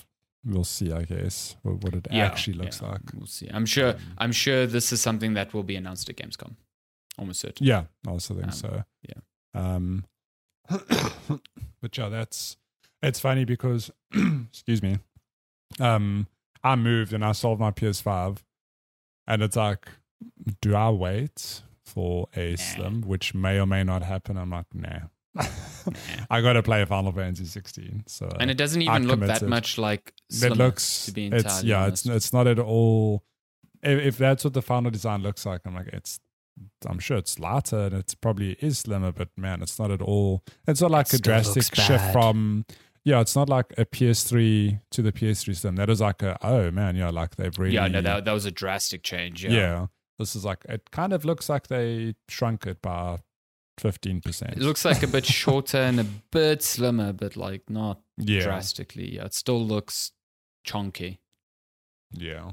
[0.43, 0.91] we'll see.
[0.91, 3.01] I guess what, what it yeah, actually looks yeah, like.
[3.13, 3.49] We'll see.
[3.51, 3.91] I'm sure.
[3.91, 6.55] Um, I'm sure this is something that will be announced at Gamescom.
[7.17, 7.65] Almost certain.
[7.65, 8.83] Yeah, I also think Um, so.
[9.07, 9.21] yeah.
[9.53, 10.05] Um,
[11.81, 12.57] but yeah, that's
[13.01, 13.91] it's funny because
[14.49, 14.99] excuse me,
[15.79, 16.27] um,
[16.63, 18.39] I moved and I sold my PS5,
[19.27, 19.87] and it's like,
[20.61, 22.55] do I wait for a Nah.
[22.57, 24.37] Slim, which may or may not happen?
[24.37, 24.99] I'm like, nah.
[25.35, 25.45] Nah.
[26.31, 28.05] I got to play Final Fantasy 16.
[28.07, 31.61] So And it doesn't I even look that much like it looks to be it's
[31.63, 32.05] yeah honest.
[32.07, 33.23] it's it's not at all
[33.83, 36.19] if, if that's what the final design looks like i'm like it's
[36.87, 40.43] i'm sure it's lighter and it's probably is slimmer but man it's not at all
[40.67, 42.65] it's not like It a drastic shift from
[43.03, 46.71] yeah it's not like a ps3 to the ps3 slim that is like a oh
[46.71, 49.43] man yeah like they've really yeah, no, that, that was a drastic change.
[49.45, 49.51] yeah.
[49.51, 49.85] Yeah.
[50.19, 53.19] this is like it kind of looks like they shrunk it by
[53.79, 58.41] 15% It looks like a bit shorter and a bit slimmer, but like not yeah
[58.41, 59.15] drastically.
[59.15, 60.11] Yeah, it still looks
[60.63, 61.19] chunky.
[62.13, 62.51] yeah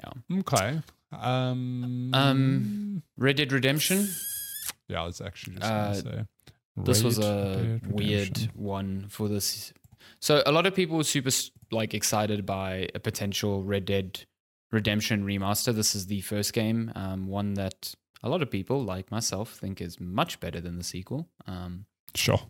[0.00, 0.38] Yeah.
[0.40, 0.80] okay
[1.12, 4.08] um Um, Red Dead Redemption.
[4.88, 6.24] Yeah, I was actually just Uh, gonna say.
[6.76, 9.72] this was a weird one for this.
[10.20, 11.30] So a lot of people were super
[11.70, 14.24] like excited by a potential Red Dead
[14.72, 15.74] Redemption remaster.
[15.74, 19.80] This is the first game, um, one that a lot of people, like myself, think
[19.80, 21.28] is much better than the sequel.
[21.46, 22.40] Um, Sure.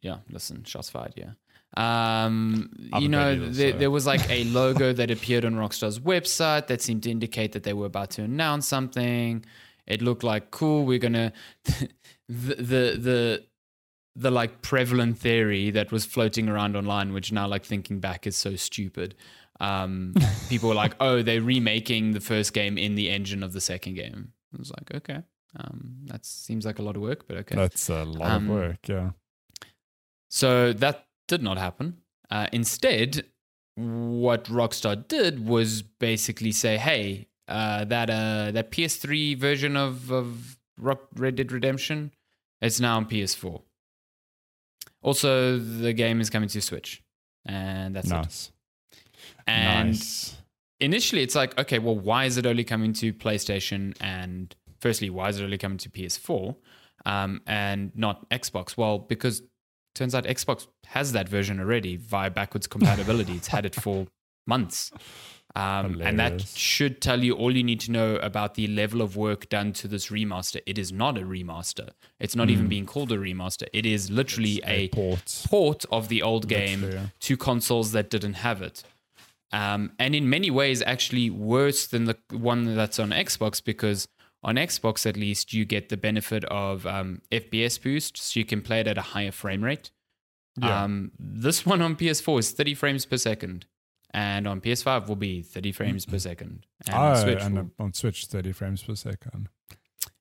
[0.00, 1.14] yeah, listen, shots fired.
[1.16, 1.32] Yeah.
[1.76, 3.72] Um, you know, there, user.
[3.78, 7.62] there was like a logo that appeared on Rockstar's website that seemed to indicate that
[7.62, 9.44] they were about to announce something.
[9.86, 10.84] It looked like cool.
[10.84, 11.32] We're gonna
[11.64, 11.88] the
[12.28, 13.44] the the
[14.14, 18.36] the like prevalent theory that was floating around online, which now like thinking back is
[18.36, 19.14] so stupid.
[19.60, 20.14] Um,
[20.48, 23.94] people were like, "Oh, they're remaking the first game in the engine of the second
[23.94, 25.22] game." I was like, "Okay,
[25.56, 28.56] um, that seems like a lot of work, but okay." That's a lot Um, of
[28.56, 28.88] work.
[28.88, 29.10] Yeah.
[30.28, 31.96] So that did not happen.
[32.30, 33.24] Uh, instead,
[33.74, 40.58] what Rockstar did was basically say, "Hey, uh, that uh, that PS3 version of of
[40.76, 42.12] Rock- Red Dead Redemption,
[42.60, 43.62] it's now on PS4.
[45.00, 47.02] Also, the game is coming to Switch,
[47.46, 48.14] and that's it.
[48.14, 48.52] nice.
[49.46, 50.36] And nice.
[50.80, 53.96] initially, it's like, okay, well, why is it only coming to PlayStation?
[54.00, 56.56] And firstly, why is it only coming to PS4
[57.06, 58.76] um, and not Xbox?
[58.76, 59.42] Well, because
[59.94, 63.34] turns out Xbox has that version already via backwards compatibility.
[63.34, 64.06] it's had it for
[64.46, 64.90] months.
[65.54, 69.16] Um, and that should tell you all you need to know about the level of
[69.16, 70.62] work done to this remaster.
[70.64, 71.90] It is not a remaster.
[72.18, 73.66] It's not even being called a remaster.
[73.74, 74.70] It is literally Hmm.
[74.70, 75.42] It's a port.
[75.46, 77.06] port of the old game yeah.
[77.20, 78.82] to consoles that didn't have it.
[79.52, 84.08] Um, and in many ways, actually worse than the one that's on Xbox because
[84.42, 88.60] on Xbox, at least, you get the benefit of um, FPS boost, so you can
[88.60, 89.90] play it at a higher frame rate.
[90.60, 90.84] Yeah.
[90.84, 93.66] Um, this one on PS4 is 30 frames per second,
[94.12, 96.66] and on PS5 will be 30 frames per second.
[96.86, 99.48] And on oh, Switch and will- on Switch, 30 frames per second.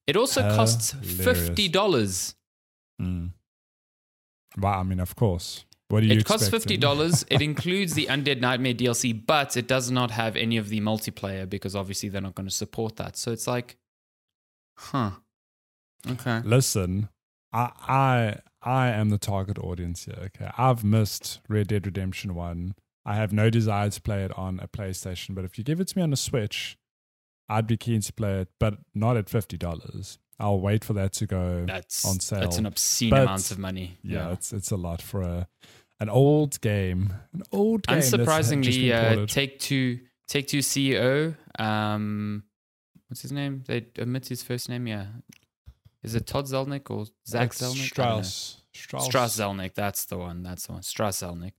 [0.08, 2.36] it also costs $50.
[3.02, 3.32] Mm.
[4.58, 5.66] Wow, I mean, of course.
[5.88, 6.60] What do you It costs expecting?
[6.62, 7.26] fifty dollars.
[7.30, 11.50] it includes the Undead Nightmare DLC, but it does not have any of the multiplayer
[11.50, 13.18] because obviously they're not going to support that.
[13.18, 13.78] So it's like,
[14.92, 15.12] huh?
[16.10, 16.42] Okay.
[16.44, 17.10] Listen,
[17.54, 20.18] I, I I am the target audience here.
[20.26, 22.76] Okay, I've missed Red Dead Redemption One.
[23.06, 25.88] I have no desire to play it on a PlayStation, but if you give it
[25.90, 26.78] to me on a Switch,
[27.50, 30.18] I'd be keen to play it, but not at fifty dollars.
[30.40, 32.40] I'll wait for that to go That's on sale.
[32.42, 33.98] that's an obscene But- amount of money.
[34.04, 34.32] yeah, Yeah.
[34.34, 35.48] it's it's a lot for a
[36.00, 37.14] an old game.
[37.34, 37.98] An old game.
[38.00, 38.92] that's had just Unsurprisingly,
[39.24, 39.26] uh.
[39.28, 42.44] Take Two Take Two CEO, um,
[43.12, 43.64] what's his name?
[43.68, 44.88] They omit his first name.
[44.88, 45.08] Yeah,
[46.02, 47.62] is it Todd Zelnick or Zach Zelnick?
[47.62, 47.84] I don't know.
[47.84, 48.58] Strauss.
[48.74, 49.06] Strauss.
[49.06, 50.44] Strauss Zelnick, that's the one.
[50.44, 50.82] That's the one.
[50.82, 51.52] Strauss Zelnick.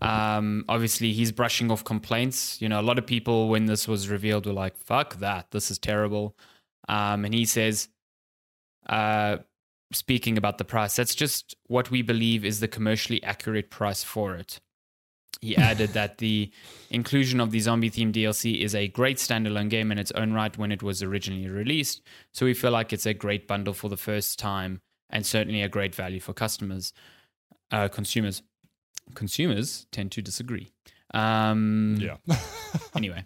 [0.00, 2.62] Um, obviously, he's brushing off complaints.
[2.62, 5.50] You know, a lot of people, when this was revealed, were like, fuck that.
[5.50, 6.36] This is terrible.
[6.88, 7.88] Um, and he says,
[8.88, 9.38] uh,
[9.92, 14.36] speaking about the price, that's just what we believe is the commercially accurate price for
[14.36, 14.60] it.
[15.40, 16.52] He added that the
[16.90, 20.56] inclusion of the zombie themed DLC is a great standalone game in its own right
[20.56, 22.02] when it was originally released.
[22.32, 24.80] So we feel like it's a great bundle for the first time
[25.10, 26.92] and certainly a great value for customers,
[27.72, 28.42] uh, consumers.
[29.14, 30.70] Consumers tend to disagree.
[31.12, 32.16] Um, Yeah.
[32.94, 33.24] Anyway,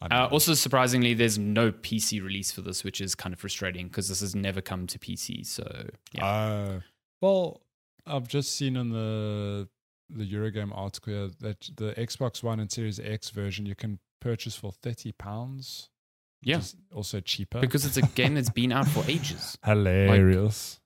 [0.00, 4.08] uh, also surprisingly, there's no PC release for this, which is kind of frustrating because
[4.08, 5.44] this has never come to PC.
[5.44, 6.80] So yeah, Uh,
[7.20, 7.60] well,
[8.06, 9.68] I've just seen on the
[10.10, 14.54] the Eurogamer article here that the Xbox One and Series X version you can purchase
[14.56, 15.90] for thirty pounds.
[16.40, 16.60] Yeah.
[16.94, 19.58] also cheaper because it's a game that's been out for ages.
[19.64, 20.78] hilarious.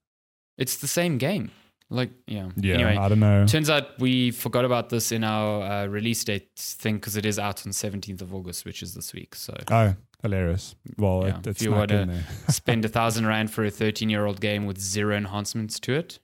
[0.59, 1.51] It's the same game.
[1.91, 2.49] Like yeah.
[2.57, 3.47] yeah, Anyway, I don't know.
[3.47, 7.39] Turns out we forgot about this in our uh, release date thing because it is
[7.39, 9.35] out on 17th of August, which is this week.
[9.35, 10.75] So Oh, hilarious.
[10.97, 14.25] Well, Yeah, it, if you not wanna- spend a thousand rand for a 13 year
[14.25, 16.19] old game with zero enhancements to it.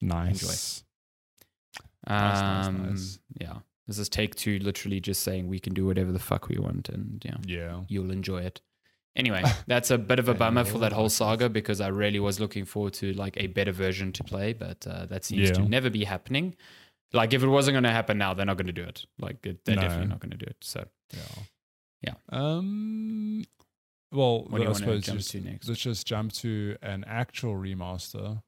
[0.00, 0.80] nice.
[0.80, 0.86] Um,
[2.10, 3.18] Nice, nice, nice.
[3.40, 3.58] Yeah.
[3.86, 6.88] This is take two, literally just saying we can do whatever the fuck we want
[6.88, 7.80] and yeah, Yeah.
[7.88, 8.60] you'll enjoy it.
[9.16, 12.38] Anyway, that's a bit of a bummer for that whole saga because I really was
[12.38, 15.90] looking forward to like a better version to play, but uh, that seems to never
[15.90, 16.54] be happening.
[17.12, 19.04] Like if it wasn't going to happen now, they're not going to do it.
[19.18, 19.82] Like they're No.
[19.82, 20.56] definitely not going to do it.
[20.60, 21.42] So Yeah.
[22.02, 22.14] Yeah.
[22.28, 23.44] Um.
[24.12, 25.68] Well, What do you I suppose jump just, to next?
[25.68, 28.42] let's just jump to an actual remaster.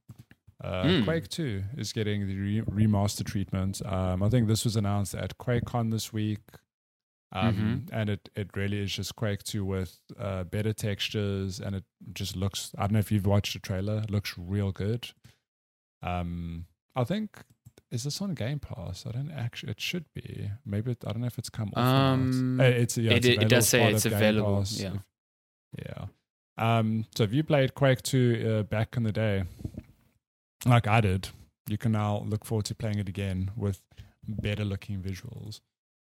[0.62, 1.04] Uh, Mm.
[1.04, 3.82] Quake Two is getting the re- remaster treatment.
[3.84, 6.40] Um, I think this was announced at QuakeCon this week.
[7.34, 7.94] Um, Mm-hmm.
[7.98, 12.36] and it, it really is just Quake 2 with uh, better textures and it just
[12.36, 15.08] looks I don't know if you've watched the trailer, it looks real good.
[16.02, 17.38] Um I think
[17.90, 19.06] is this on Game Pass?
[19.06, 20.50] I don't actually it should be.
[20.66, 21.78] Maybe it, I don't know if it's come off.
[21.86, 24.80] Um, Uh, it's yeah, it- it's it available does say it's available, Pass.
[24.80, 24.96] yeah.
[25.78, 26.04] Yeah.
[26.58, 29.44] Um so if you played Quake 2 uh, back in the day
[30.66, 31.28] like I did,
[31.68, 33.80] you can now look forward to playing it again with
[34.26, 35.60] better looking visuals.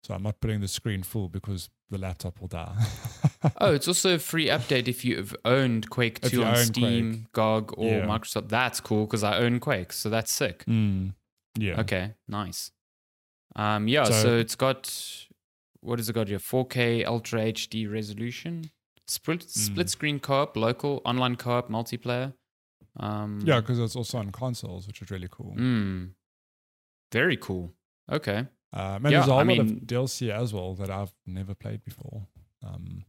[0.03, 2.73] So I'm not putting the screen full because the laptop will die.
[3.59, 7.89] Oh, it's also a free update if you've owned Quake 2 on Steam, GOG, or
[7.89, 8.05] Yeah.
[8.05, 8.49] Microsoft.
[8.49, 10.63] That's cool because I own Quake, so that's sick.
[10.65, 11.13] Mm.
[11.57, 11.79] Yeah.
[11.81, 12.69] Okay, nice.
[13.55, 15.27] Um, yeah, so, So- it's got
[15.81, 16.37] what has it got here?
[16.39, 18.69] 4K Ultra HD resolution,
[19.07, 19.89] split split Mm.
[19.89, 22.33] screen co-op, local online co-op, multiplayer.
[22.97, 25.55] Um, Yeah, because it's also on consoles, which is really cool.
[25.57, 26.11] mm,
[27.11, 27.73] very cool.
[28.11, 28.47] Okay.
[28.73, 31.13] Um, and Yeah, there's a whole I lot mean- of DLC as well that I've
[31.25, 32.27] never played before.
[32.63, 33.05] Um,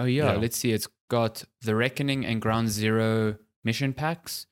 [0.00, 0.38] Oh yeah, Yeah.
[0.38, 0.70] let's see.
[0.72, 4.46] It's got the Reckoning and Ground Zero mission packs,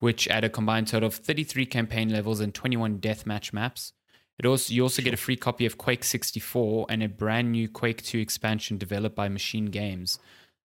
[0.00, 3.92] which add a combined total of 33 campaign levels and 21 deathmatch maps.
[4.38, 7.68] It also you also get a free copy of Quake 64 and a brand new
[7.68, 10.18] Quake 2 expansion developed by Machine Games.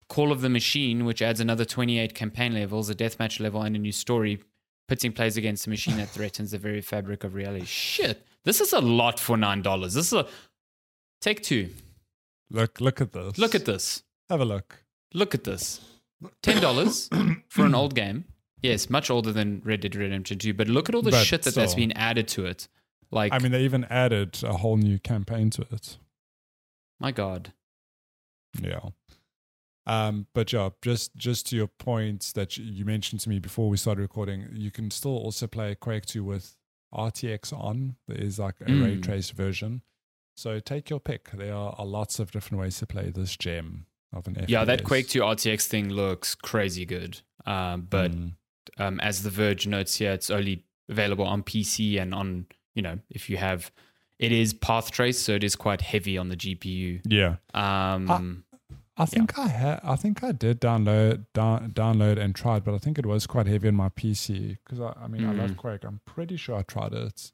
[0.08, 3.78] Call of the Machine, which adds another 28 campaign levels, a deathmatch level, and a
[3.78, 4.40] new story,
[4.88, 7.66] pitting players against a machine that threatens the very fabric of reality.
[7.66, 9.94] Shit, this is a lot for nine dollars.
[9.94, 10.26] This is a
[11.20, 11.70] take two.
[12.50, 13.38] look, look at this.
[13.38, 14.02] Look at this.
[14.30, 14.82] Have a look.
[15.12, 15.80] Look at this.
[16.42, 17.08] Ten dollars
[17.48, 18.24] for an old game.
[18.62, 21.42] Yes, much older than Red Dead Redemption 2, but look at all the But shit
[21.42, 22.66] that that's been added to it.
[23.10, 25.96] Like, I mean, they even added a whole new campaign to it.
[26.98, 27.52] my God.
[28.60, 28.80] Yeah.
[29.88, 33.76] Um, but yeah, just just to your point that you- mentioned to me before we
[33.78, 36.56] started recording, you can still also play Quake 2 with
[36.94, 37.96] RTX on.
[38.06, 39.02] There is like a ray Mm.
[39.02, 39.82] traced version.
[40.36, 41.30] So take your pick.
[41.32, 44.48] There are, are lots of different ways to play this gem of an FPS.
[44.48, 47.20] Yeah, that Quake 2 RTX thing looks crazy good.
[47.46, 48.32] Um, but Mm.
[48.78, 52.98] um, as The Verge notes here, it's only available on PC and on, you know,
[53.10, 53.70] if you have,
[54.18, 57.00] it is path trace, so it is quite heavy on the GPU.
[57.08, 58.47] yeah, Um, I
[59.06, 59.80] think I had.
[59.84, 63.46] I think I did download down, download and tried, but I think it was quite
[63.46, 65.56] heavy on my PC because I, I mean I love Mm.
[65.56, 65.84] Quake.
[65.84, 67.32] I'm pretty sure I tried it.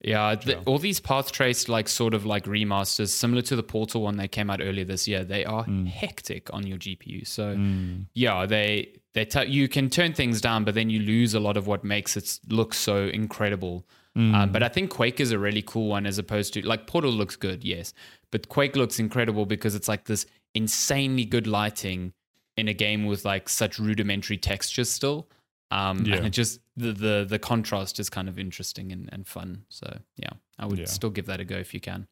[0.00, 4.02] Yeah, the, all these path traced like sort of like remasters, similar to the Portal
[4.02, 5.24] one that came out earlier this year.
[5.24, 5.88] They are Mm.
[5.88, 7.26] hectic on your GPU.
[7.26, 8.06] So Mm.
[8.14, 11.56] yeah, they they tell you can turn things down, but then you lose a lot
[11.56, 13.86] of what makes it look so incredible.
[14.16, 14.34] Mm.
[14.34, 17.10] Um, but I think Quake is a really cool one as opposed to like Portal
[17.10, 17.92] looks good, yes,
[18.30, 22.12] but Quake looks incredible because it's like this insanely good lighting
[22.56, 25.28] in a game with like such rudimentary textures still.
[25.70, 26.16] Um, Yeah.
[26.16, 29.64] and it just the, the the contrast is kind of interesting and, and fun.
[29.68, 30.86] So yeah, I would Yeah.
[30.86, 32.08] still give that a go if you can.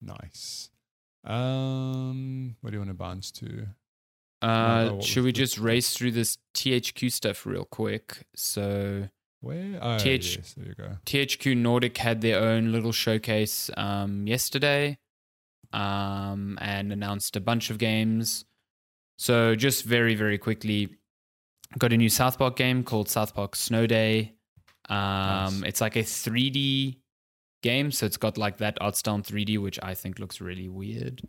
[0.00, 0.70] Nice.
[1.24, 3.66] Um, what do you want to bounce to?
[4.40, 8.18] Uh, should we just race through this THQ stuff real quick?
[8.36, 9.08] So
[9.40, 9.78] Where?
[9.82, 10.96] Oh, TH yes, there you go.
[11.04, 14.98] THQ Nordic had their own little showcase um, yesterday
[15.72, 18.44] um, and announced a bunch of games.
[19.18, 20.96] So, just very, very quickly,
[21.76, 24.34] got a new South Park game called South Park Snow Day.
[24.88, 25.62] Um, Nice.
[25.66, 26.98] It's like a 3D
[27.62, 27.90] game.
[27.90, 31.22] So, it's got like that art style 3D, which I think looks really weird.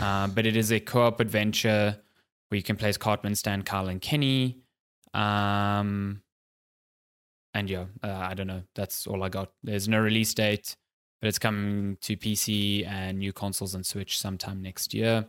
[0.00, 1.98] um, but it is a co op adventure
[2.48, 4.62] where you can play as Cartman, Stan, Kyle, and Kenny.
[5.12, 6.22] Um,
[7.54, 8.62] and yeah, uh, I don't know.
[8.74, 9.50] That's all I got.
[9.62, 10.76] There's no release date,
[11.20, 15.26] but it's coming to PC and new consoles and Switch sometime next year.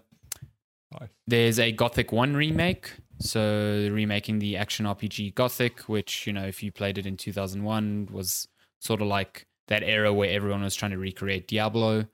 [1.00, 1.10] Nice.
[1.28, 2.92] There's a Gothic 1 remake.
[3.20, 8.10] So remaking the action RPG Gothic, which, you know, if you played it in 2001,
[8.12, 8.48] was
[8.80, 12.06] sort of like that era where everyone was trying to recreate Diablo.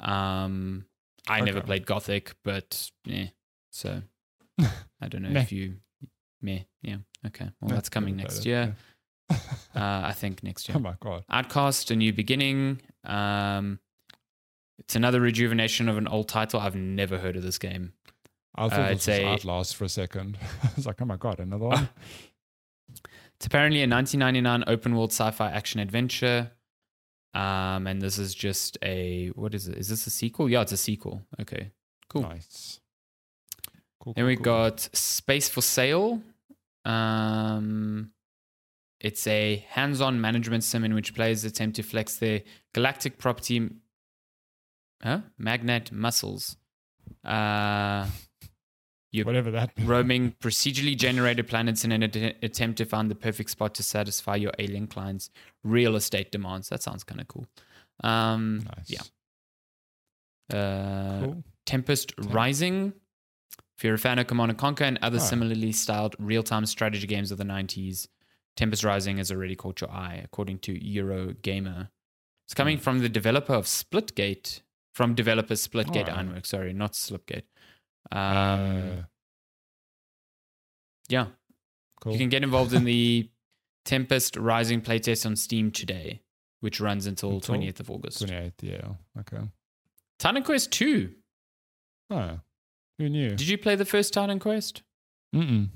[0.00, 0.84] Um,
[1.28, 3.26] I never played Gothic, but yeah.
[3.70, 4.02] So
[4.60, 5.42] I don't know Meh.
[5.42, 5.76] if you.
[6.42, 6.60] Meh.
[6.82, 6.96] Yeah.
[7.26, 7.48] Okay.
[7.60, 8.74] Well, that's coming next year.
[9.76, 10.76] Uh, I think next year.
[10.76, 11.22] oh my god.
[11.28, 12.80] Outcast, A New Beginning.
[13.08, 13.78] Um,
[14.78, 16.60] it's another rejuvenation of an old title.
[16.60, 17.92] I've never heard of this game.
[18.54, 20.38] I thought Uh, it's was a- Outlast for a second.
[20.62, 21.88] I was like, oh my god, another one.
[23.36, 26.50] It's apparently a 1999 open world sci-fi action adventure.
[27.34, 29.76] Um, and this is just a what is it?
[29.78, 30.48] Is this a sequel?
[30.48, 31.22] Yeah, it's a sequel.
[31.40, 31.70] Okay,
[32.08, 32.22] cool.
[32.22, 32.80] Nice.
[34.00, 34.44] Cool, Then cool, we cool.
[34.44, 36.22] got Space for Sale.
[36.84, 38.10] Um,
[39.00, 42.42] it's a hands-on management sim in which players attempt to flex their
[42.74, 43.68] galactic property,
[45.02, 45.20] huh?
[45.38, 46.56] Magnet muscles.
[47.24, 48.06] Uh,
[49.10, 49.70] you whatever that.
[49.84, 54.36] roaming procedurally generated planets in an att- attempt to find the perfect spot to satisfy
[54.36, 55.30] your alien clients'
[55.64, 56.68] real estate demands.
[56.68, 57.46] That sounds kind of cool.
[58.04, 58.90] Um, Nice.
[58.90, 59.00] Yeah.
[60.58, 61.44] Uh, Cool.
[61.66, 62.92] Tempest Temp- Rising.
[63.76, 65.20] If you're a fan of Command and Conquer and other Oh.
[65.20, 68.08] similarly styled real-time strategy games of the 90s,
[68.58, 71.90] Tempest Rising has already caught your eye, according to Eurogamer.
[72.44, 72.82] It's coming Hmm.
[72.82, 74.62] from the developer of Splitgate,
[74.96, 76.12] from developer Splitgate Oh.
[76.14, 76.48] Ironworks.
[76.48, 77.44] Sorry, not Slipgate.
[78.10, 79.02] Um, Uh,
[81.08, 81.28] yeah,
[82.00, 82.12] cool.
[82.12, 83.30] you can get involved in the
[83.84, 86.22] Tempest Rising playtest on Steam today,
[86.58, 88.18] which runs until Until 20th of August.
[88.22, 88.94] 28th, yeah.
[89.20, 89.48] Okay.
[90.18, 91.14] Titan Quest 2.
[92.10, 92.40] Oh,
[92.98, 93.30] who knew?
[93.36, 94.82] Did you play the first Titan Quest?
[95.32, 95.68] Mm-mm.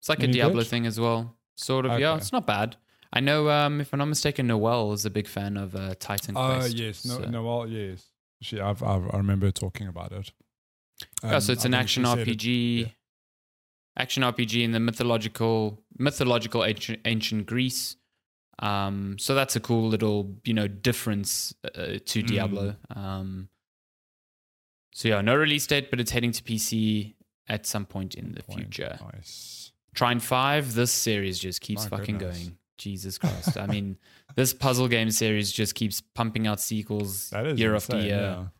[0.00, 0.68] It's like a Diablo good?
[0.68, 1.36] thing as well.
[1.56, 2.16] Sort of, yeah.
[2.16, 2.76] It's not bad.
[3.12, 6.36] I know, um, if I'm not mistaken, Noel is a big fan of uh, Titan
[6.36, 6.74] Oh, Quest.
[6.76, 7.04] yes.
[7.04, 8.08] No, so- Noel, yes.
[8.42, 10.32] She, I've, I've, I remember talking about it.
[11.22, 12.80] yeah, so Um, it's I an action it- RPG.
[12.80, 12.86] yeah.
[13.96, 17.96] Action RPG in the mythological, mythological ancient, ancient Greece.
[18.58, 22.26] Um, so that's a cool little, you know, difference uh, to Mm.
[22.26, 22.76] Diablo.
[22.94, 23.48] Um,
[24.92, 27.14] so yeah, no release date, but it's heading to PC
[27.48, 28.60] at some point in the Point.
[28.74, 28.98] future.
[29.12, 29.70] Nice.
[29.94, 32.38] Trine 5, this series just keeps My fucking goodness.
[32.44, 32.58] going.
[32.78, 33.56] Jesus Christ.
[33.56, 33.96] I mean,
[34.34, 38.50] this puzzle game series just keeps pumping out sequels That is year insane, after year.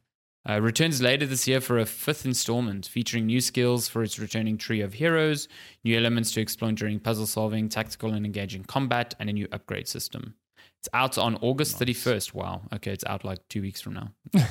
[0.49, 4.59] Uh, returns later this year for a fifth installment featuring new skills for its returning
[4.59, 5.49] trio of heroes,
[5.85, 9.89] new elements to explore during puzzle solving, tactical and engaging combat, and a new upgrade
[9.89, 10.35] system.
[10.81, 11.89] It's out on August Nice.
[12.05, 12.35] 31st.
[12.35, 12.61] Wow.
[12.75, 14.11] Okay, it's out like two weeks from now.
[14.35, 14.47] Yeah.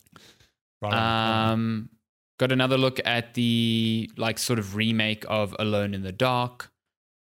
[0.82, 1.50] right.
[1.50, 1.90] Um,
[2.38, 6.72] got another look at the like sort of remake of Alone in the Dark.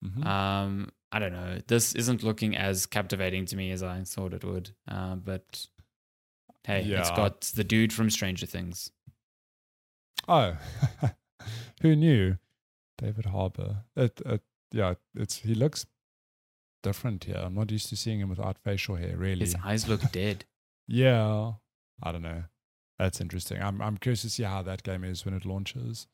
[0.05, 0.25] Mhm.
[0.27, 1.61] Um, I don't know.
[1.67, 4.71] This isn't looking as captivating to me as I thought it would.
[4.89, 5.67] Uh, but
[6.65, 8.91] hey, it's got the dude from Stranger Things.
[10.27, 10.57] Oh,
[11.83, 12.39] who knew?
[12.99, 13.85] David Harbour.
[13.97, 14.43] It, it,
[14.73, 15.87] yeah, it's he looks
[16.83, 17.37] different here.
[17.37, 19.17] I'm not used to seeing him without facial hair.
[19.17, 20.45] Really, His eyes look dead.
[20.89, 21.53] yeah.
[22.03, 22.43] I don't know.
[22.99, 23.61] That's interesting.
[23.63, 26.07] I'm I'm curious to see how that game is when it launches.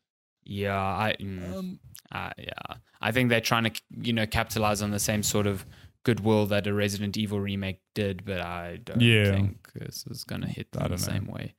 [0.44, 2.76] Yeah, I mm, Um, uh, yeah.
[3.00, 5.64] I think they're trying to you know capitalize on the same sort of
[6.04, 9.30] goodwill that a Resident Evil remake did, but I don't Yeah.
[9.32, 10.96] think this is going to hit them the know.
[10.96, 11.54] same way.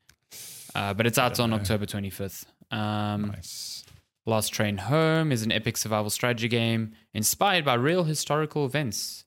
[0.74, 1.58] Uh, but it's out on know.
[1.58, 2.46] October 25th.
[2.72, 3.86] Um, nice.
[4.26, 9.26] Last Train Home is an epic survival strategy game inspired by real historical events.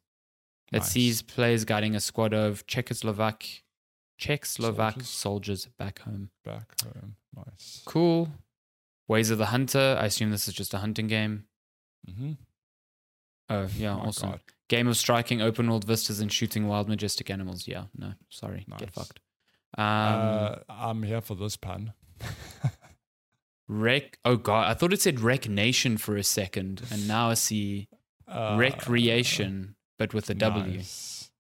[0.72, 0.90] It Nice.
[0.90, 3.62] sees players guiding a squad of Czechoslovak
[4.19, 5.09] Czechoslovak Soldiers.
[5.09, 5.69] soldiers.
[5.79, 6.31] back home.
[6.45, 7.17] Back home.
[7.37, 7.83] Nice.
[7.85, 8.29] Cool.
[9.09, 9.97] Ways of the Hunter.
[10.01, 11.45] I assume this is just a hunting game.
[12.09, 12.33] Mm-hmm.
[13.51, 14.31] Oh, yeah, My awesome.
[14.31, 14.41] God.
[14.69, 17.69] Game of striking open world vistas and shooting wild majestic animals.
[17.69, 18.81] Yeah, no, sorry, Nice.
[18.81, 19.21] get fucked.
[19.77, 21.93] Um, uh, I'm here for this pun.
[23.69, 24.19] rec.
[24.25, 27.89] Oh god, I thought it said rec nation for a second, and now I see
[28.27, 30.77] Uh, recreation, but with a W.
[30.79, 31.31] nice.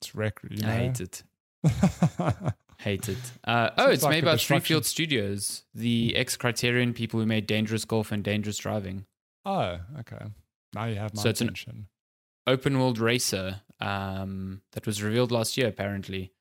[0.00, 0.40] It's rec.
[0.50, 0.68] You know?
[0.68, 1.22] I hate it.
[2.78, 3.18] Hate it.
[3.44, 4.76] Uh, oh, Seems it's like made by distraction.
[4.78, 9.04] Freefield Studios, the ex Criterion people who made Dangerous Golf and Dangerous Driving.
[9.44, 10.24] oh, okay.
[10.72, 11.88] Now you have my So attention.
[12.46, 16.32] Open world racer um, that was revealed last year, apparently.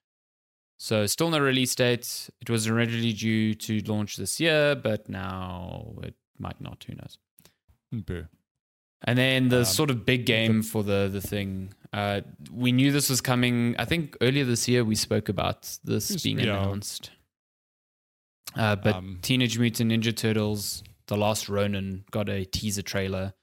[0.77, 2.29] So, still no release date.
[2.39, 6.85] It was originally due to launch this year, but now it might not.
[6.87, 7.17] Who knows?
[7.91, 8.27] Boo.
[9.05, 11.73] And then the Um, sort of big game for the the thing.
[11.93, 12.21] Uh,
[12.51, 13.75] we knew this was coming.
[13.79, 16.57] I think earlier this year we spoke about this being yeah.
[16.61, 17.11] announced.
[18.55, 23.33] Uh, but Um, Teenage Mutant Ninja Turtles: The Last Ronin got a teaser trailer.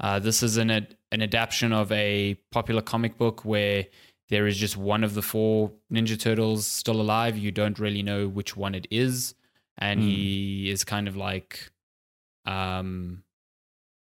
[0.00, 3.86] Uh, this is an ad- an adaptation of a popular comic book where
[4.28, 7.36] there is just one of the four Ninja Turtles still alive.
[7.36, 9.34] You don't really know which one it is,
[9.78, 10.06] and Hmm.
[10.06, 11.70] he is kind of like
[12.44, 13.22] um,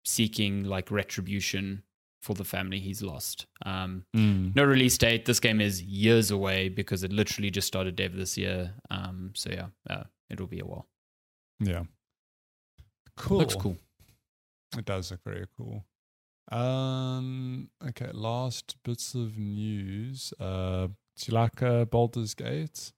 [0.10, 1.84] seeking like retribution
[2.22, 3.46] for the family he's lost.
[3.66, 4.54] Um, mm.
[4.56, 5.26] no release date.
[5.26, 8.74] This game is years away because it literally just started dev this year.
[8.90, 10.88] Um, so yeah, uh, it'll be a while.
[11.60, 11.84] Yeah.
[13.16, 13.38] Cool.
[13.40, 13.78] Looks cool.
[14.78, 15.86] It does look very cool.
[16.52, 17.70] Um.
[17.88, 18.10] Okay.
[18.14, 20.34] Last bits of news.
[20.40, 20.88] Uh.
[20.88, 22.94] Do you like uh, Baldur's Gate?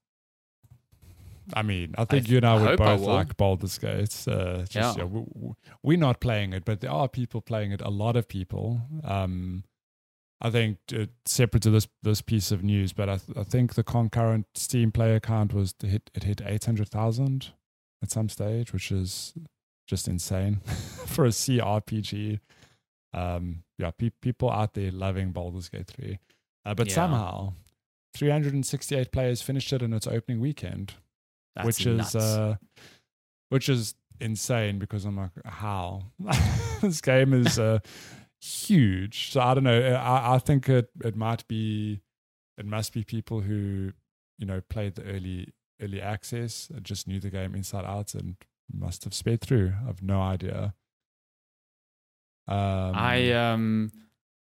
[1.54, 4.14] I mean, I think I you and I would hope I both like Baldur's Gate.
[4.28, 4.94] Uh, just, Yeah.
[4.98, 5.04] yeah.
[5.04, 7.80] we, we're not playing it, but there are people playing it.
[7.80, 8.80] A lot of people.
[9.04, 9.64] Um.
[10.44, 13.74] I think uh, separate to this this piece of news, but I, th- I think
[13.74, 17.52] the concurrent Steam player count was hit it hit eight hundred thousand
[18.02, 19.34] at some stage, which is
[19.86, 20.56] just insane
[21.06, 22.40] for a CRPG.
[23.14, 26.18] Um, yeah, pe- people out there loving Baldur's Gate 3.
[26.64, 26.94] Uh, but Yeah.
[26.94, 27.52] somehow,
[28.14, 30.94] 368 players finished it in its opening weekend,
[31.54, 32.14] That's which nuts.
[32.14, 32.56] is uh,
[33.50, 36.04] which is insane because I'm like, how
[36.80, 37.80] this game is uh,
[38.40, 39.32] huge.
[39.32, 39.80] So I don't know.
[39.94, 42.00] I, I think it it might be
[42.58, 43.92] it must be people who
[44.38, 48.36] you know played the early early access and just knew the game inside out and
[48.72, 49.72] must have sped through.
[49.88, 50.74] I've no idea.
[52.48, 53.92] Um, I um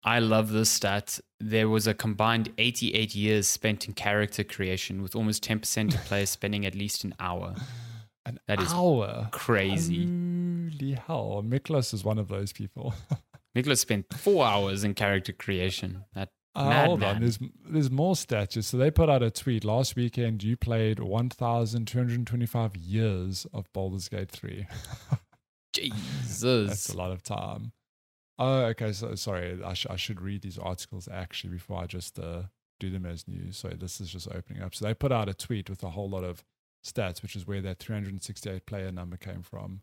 [0.03, 1.21] I love this stat.
[1.41, 6.31] There was a combined 88 years spent in character creation, with almost 10% of players
[6.39, 7.55] spending at least an hour.
[8.25, 9.29] an that is hour.
[9.33, 10.05] Crazy.
[10.05, 11.43] Holy hell!
[11.47, 12.95] Miklas is one of those people.
[13.55, 16.05] Nicholas spent four hours in character creation.
[16.15, 17.17] That Uh, hold man.
[17.17, 17.39] on, there's
[17.69, 18.63] there's more stats.
[18.65, 20.43] So they put out a tweet last weekend.
[20.43, 24.67] You played 1,225 years of Baldur's Gate 3.
[25.73, 27.73] Jesus, That's a lot of time.
[28.41, 28.93] Oh, okay.
[28.93, 32.45] So sorry, I, sh- I should read these articles actually before I just uh,
[32.81, 33.59] do them as news.
[33.59, 34.75] So this is just opening up.
[34.75, 36.43] So they put out a tweet with a whole lot of
[36.85, 39.83] stats, which is where that 368 player number came from.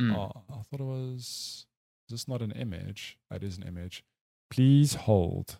[0.00, 0.16] Mm.
[0.16, 1.66] Oh, I thought it was.
[2.08, 3.18] Is this not an image?
[3.30, 4.04] Oh, It is an image.
[4.50, 5.58] Please hold.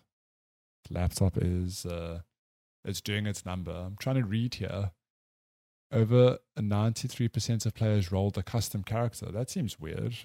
[0.87, 2.21] The laptop is uh,
[2.85, 3.71] it's doing its number.
[3.71, 4.91] I'm trying to read here.
[5.93, 9.25] Over 93% of players rolled a custom character.
[9.29, 10.15] That seems weird.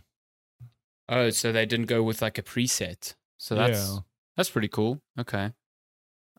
[1.08, 3.14] Oh, so they didn't go with like a preset.
[3.38, 3.98] So that's yeah.
[4.36, 5.00] that's pretty cool.
[5.18, 5.52] Okay.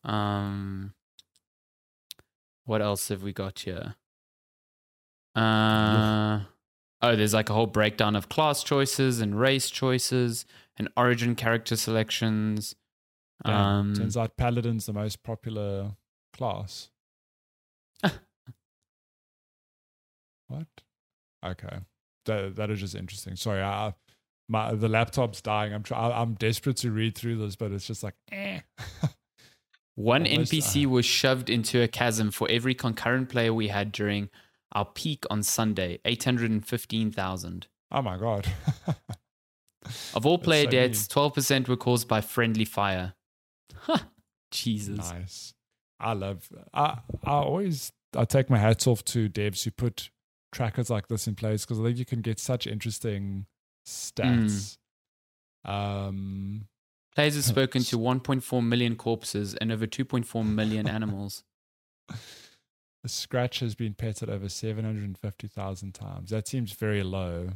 [0.03, 0.93] Um
[2.65, 3.95] what else have we got here?
[5.35, 6.41] Uh
[6.99, 10.45] Oh, there's like a whole breakdown of class choices and race choices
[10.77, 12.75] and origin character selections.
[13.45, 13.77] Yeah.
[13.77, 15.95] Um Turns out Paladin's the most popular
[16.33, 16.89] class.
[20.47, 20.67] what?
[21.45, 21.79] Okay.
[22.25, 23.35] That that is just interesting.
[23.37, 23.93] Sorry, I,
[24.47, 25.73] my the laptop's dying.
[25.73, 28.61] I'm try, I'm desperate to read through this, but it's just like eh.
[29.95, 33.91] One Almost, NPC uh, was shoved into a chasm for every concurrent player we had
[33.91, 34.29] during
[34.73, 37.67] our peak on Sunday, 815,000.
[37.91, 38.47] oh my god.
[40.13, 43.13] Of all player so deaths, 12% were caused by friendly fire.
[44.51, 44.97] Jesus.
[44.97, 45.53] nice.
[45.99, 46.49] I love.
[46.73, 50.09] I I always I take my hats off to devs who put
[50.51, 53.45] trackers like this in place because I think you can get such interesting
[53.87, 54.77] stats.
[55.65, 56.67] Um,
[57.15, 61.43] Players have spoken to 1.4 million corpses and over 2.4 million animals.
[62.07, 66.29] the scratch has been petted over seven hundred and fifty thousand times.
[66.29, 67.49] That seems very low.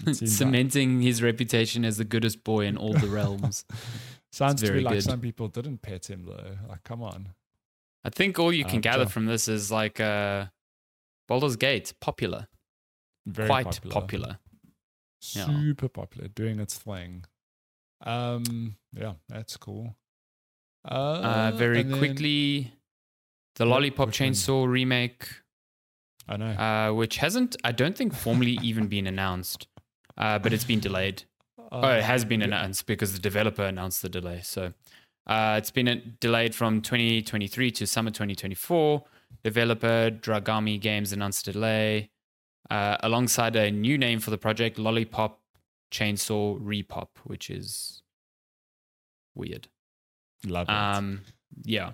[0.04, 3.64] Seems like- Cementing his reputation as the goodest boy in all the realms.
[4.32, 5.02] Sounds to very me like good.
[5.04, 6.56] some people didn't pet him though.
[6.68, 7.30] Like, come on.
[8.04, 10.46] I think all you can Um, gather from this is like uh,
[11.26, 12.46] Baldur's Gate, popular,
[13.26, 13.92] Very quite popular.
[13.92, 14.38] popular.
[15.32, 15.46] Yeah.
[15.46, 17.24] Super popular, doing its thing.
[18.02, 19.96] Um, yeah, that's cool.
[20.88, 22.72] Uh, Uh, very and then- quickly,
[23.56, 24.12] the Lollipop one?
[24.12, 25.28] Chainsaw remake,
[26.28, 26.46] I know.
[26.52, 29.66] uh, which hasn't, I don't think, formally even been announced,
[30.16, 31.24] uh, but it's been delayed.
[31.70, 32.46] Oh, it has been yeah.
[32.46, 34.40] announced because the developer announced the delay.
[34.42, 34.72] So
[35.26, 39.04] uh, it's been uh, delayed from 2023 to summer 2024.
[39.44, 42.08] Developer Dragami Games announced a delay
[42.70, 45.40] uh, alongside a new name for the project, Lollipop
[45.90, 48.02] Chainsaw Repop, which is
[49.34, 49.68] weird.
[50.46, 50.72] Love it.
[50.72, 51.22] Um,
[51.62, 51.92] yeah,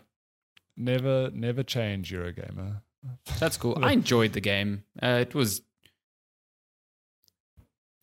[0.77, 2.81] never, never change Eurogamer.
[3.39, 3.79] that's cool.
[3.83, 4.85] I enjoyed the game.
[5.03, 5.63] Uh, it was.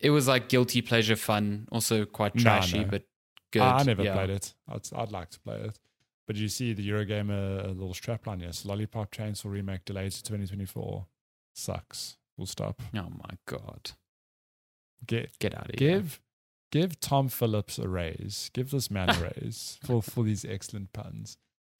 [0.00, 2.86] It was like guilty pleasure fun, also quite trashy, no.
[2.86, 3.04] but
[3.52, 3.62] good.
[3.62, 4.14] I, I never yeah.
[4.14, 4.52] played it.
[4.68, 5.78] I'd, I'd like to play it.
[6.26, 8.64] But you see the Eurogamer uh, little strapline, yes.
[8.64, 11.06] Lollipop Chainsaw Remake delayed to 2024.
[11.54, 12.16] Sucks.
[12.42, 12.82] We'll stop.
[12.92, 13.92] Oh my god.
[15.06, 15.92] Get, Get out of here.
[16.00, 16.20] give
[16.72, 18.50] give Tom Phillips a raise.
[18.52, 21.36] Give this man a raise for, for these excellent puns.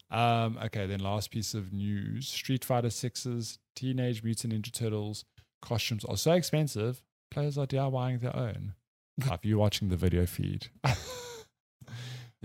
[0.09, 2.29] Um, okay, then last piece of news.
[2.29, 5.25] Street Fighter Sixes, Teenage Mutant Ninja Turtles
[5.61, 7.03] costumes are so expensive,
[7.33, 8.75] players are DIYing their own.
[9.33, 10.69] If you're watching the video feed,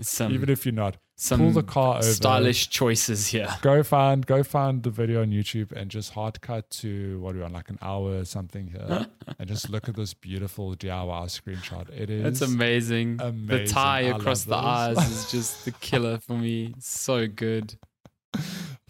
[0.00, 2.02] Some even if you're not, some pull the car over.
[2.04, 3.48] stylish choices here.
[3.62, 7.38] go find go find the video on YouTube and just hard cut to what are
[7.38, 9.06] we on like an hour or something here
[9.40, 11.90] and just look at this beautiful DIY screenshot.
[11.90, 13.20] It is It's amazing.
[13.20, 13.46] amazing.
[13.48, 16.74] The tie I across the eyes is just the killer for me.
[16.78, 17.74] So good.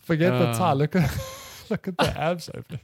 [0.00, 0.58] Forget the Uh.
[0.58, 0.72] tie.
[0.74, 1.10] Look at
[1.70, 2.80] look at the abs open.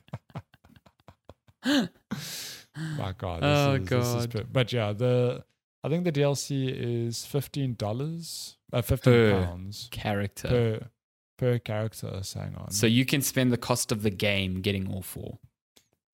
[2.98, 3.42] My God.
[3.42, 4.46] This Oh, is, This is God.
[4.52, 5.44] but yeah, the
[5.84, 10.48] I think the DLC is fifteen dollars, uh, fifteen Per pounds Character.
[10.48, 10.88] per
[11.36, 12.22] per character.
[12.34, 15.38] Hang on, so you can spend the cost of the game getting all four.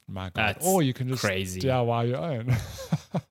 [0.09, 1.61] my God, that's or you can just Crazy.
[1.61, 2.57] DIY your own.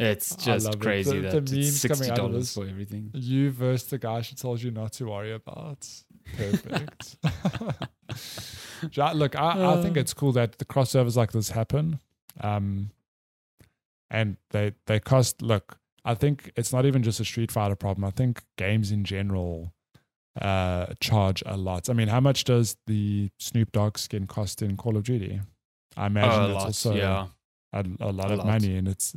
[0.00, 0.80] It's just love it.
[0.80, 2.54] crazy The- that the memes coming sixty out of dollars this.
[2.54, 3.10] for everything.
[3.14, 5.88] you versus the guy she told you not to worry about.
[6.36, 7.16] Perfect.
[9.16, 10.00] Look, I, I think Uh.
[10.00, 11.98] it's cool that the crossovers like this happen.
[12.40, 12.90] Um,
[14.10, 15.42] and they they cost.
[15.42, 18.04] Look, I think it's not even just a Street Fighter problem.
[18.04, 19.72] I think games in general
[20.40, 21.88] uh charge a lot.
[21.90, 25.40] I mean, how much does the Snoop Dogg skin cost in Call of Duty?
[25.96, 26.64] I imagine Oh, a it's lot.
[26.66, 27.26] also yeah.
[27.72, 28.46] a, a lot A of lot.
[28.46, 29.14] money, and it's.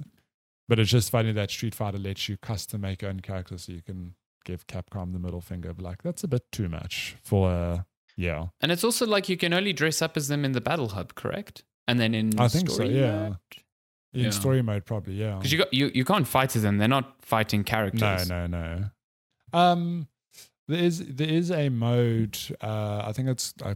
[0.67, 3.73] But it's just funny that Street Fighter lets you custom make your own character, so
[3.73, 4.15] you can
[4.45, 5.73] give Capcom the middle finger.
[5.73, 7.49] But like, that's a bit too much for.
[7.51, 7.79] Uh,
[8.17, 10.89] yeah, And it's also like you can only dress up as them in the battle
[10.89, 11.63] hub, correct?
[11.87, 13.33] And then in I think so, story yeah.
[14.13, 14.29] In Yeah.
[14.31, 15.13] story mode, probably.
[15.15, 15.35] Yeah.
[15.35, 16.77] Because you got you, you can't fight as them.
[16.77, 18.29] They're not fighting characters.
[18.29, 18.67] No, no,
[19.53, 19.59] no.
[19.59, 20.07] Um,
[20.67, 22.37] there is there is a mode.
[22.61, 23.75] Uh, I think it's uh,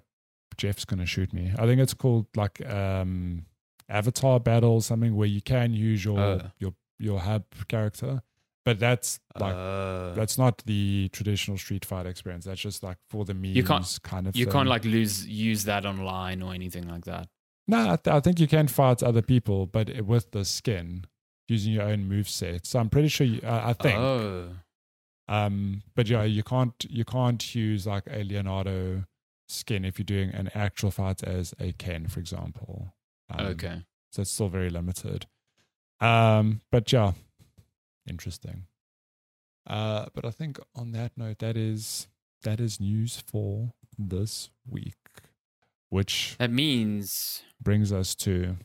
[0.57, 1.51] Jeff's gonna shoot me.
[1.57, 3.45] I think it's called like um
[3.89, 6.49] Avatar Battle, something where you can use your Uh.
[6.59, 8.21] your your hub character,
[8.63, 12.45] but that's like Uh, that's not the traditional Street Fighter experience.
[12.45, 14.36] That's just like for the memes can't- kind of.
[14.38, 14.51] you thing.
[14.53, 17.27] can't like lose use that online or anything like that.
[17.68, 21.05] No, I, th- I think you can fight other people, but it- with the skin
[21.47, 22.66] using your own move set.
[22.66, 23.26] So I'm pretty sure.
[23.28, 23.97] You, uh, I think.
[23.97, 24.49] Oh,
[25.28, 29.05] Um, but yeah, you can't you can't use like a Leonardo
[29.47, 32.93] skin if you're doing an actual fight as a Ken, for example.
[33.30, 33.86] Um, okay.
[34.11, 35.26] So it's still very limited.
[35.99, 37.13] Um, but yeah,
[38.07, 38.66] interesting.
[39.68, 42.07] Uh, but I think on that note, that is
[42.43, 45.05] that is news for this week,
[45.96, 48.58] which That means brings us to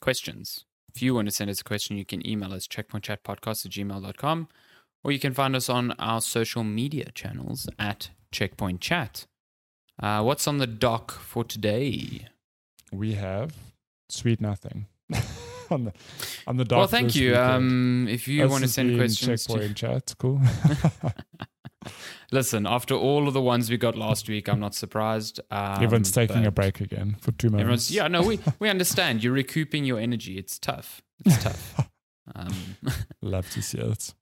[0.00, 0.64] questions.
[0.94, 4.48] If you want to send us a question, you can email us checkpointchatpodcast at gmail.com
[5.02, 9.26] or you can find us on our social media channels at Checkpoint Chat.
[10.00, 12.28] Uh, what's on the dock for today?
[12.92, 13.56] we have
[14.10, 14.86] sweet nothing
[15.70, 15.92] on the
[16.46, 16.78] on the dock.
[16.78, 17.30] well, thank you.
[17.30, 17.50] weekend.
[17.50, 20.40] Um, if you This want to send questions, to, checkpoint chat, cool.
[22.30, 22.66] listen.
[22.66, 25.40] After all of the ones we got last week, I'm not surprised.
[25.50, 27.60] Um, Everyone's taking a break again for two months.
[27.60, 28.08] Everyone's yeah.
[28.08, 29.22] No, we we understand.
[29.22, 30.38] You're recouping your energy.
[30.38, 31.02] It's tough.
[31.24, 31.88] It's tough.
[32.36, 32.54] Um,
[33.20, 34.14] Love to see it.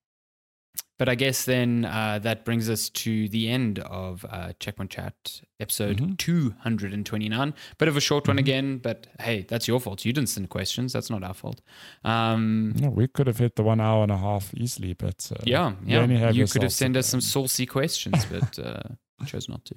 [1.01, 5.41] But I guess then uh, that brings us to the end of uh, Checkpoint Chat
[5.59, 6.19] episode Mhm.
[6.19, 7.55] 229.
[7.79, 8.41] Bit of a short one Mhm.
[8.41, 10.05] again, but hey, that's your fault.
[10.05, 10.93] You didn't send questions.
[10.93, 11.63] That's not our fault.
[12.05, 15.43] Um, Yeah, we could have hit the one hour and a half easily, but uh,
[15.47, 16.31] yeah, you yeah.
[16.33, 18.83] You could have sent us some saucy questions, but uh,
[19.25, 19.77] chose not to.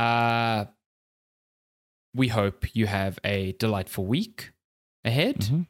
[0.00, 0.66] Uh,
[2.14, 4.52] we hope you have a delightful week
[5.04, 5.38] ahead.
[5.38, 5.66] Mhm.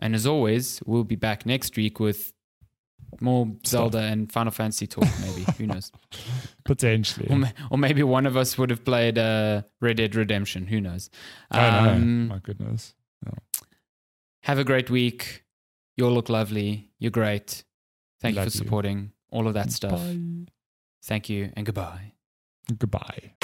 [0.00, 2.32] And as always, we'll be back next week with
[3.20, 5.44] more Zelda and Final Fantasy talk, maybe.
[5.58, 5.92] Who knows?
[6.64, 7.28] Potentially.
[7.28, 10.66] Or, or, maybe one of us would have played uh, Red Dead Redemption.
[10.66, 11.10] Who knows?
[11.50, 12.34] Um, know.
[12.34, 12.94] My goodness.
[14.44, 15.44] Have a great week.
[15.96, 16.90] You all look lovely.
[16.98, 17.62] You're great.
[18.20, 19.10] Thank Love you for supporting you.
[19.30, 20.00] all of that stuff.
[20.00, 20.46] Bye.
[21.04, 22.12] Thank you and goodbye.
[22.78, 23.34] Goodbye.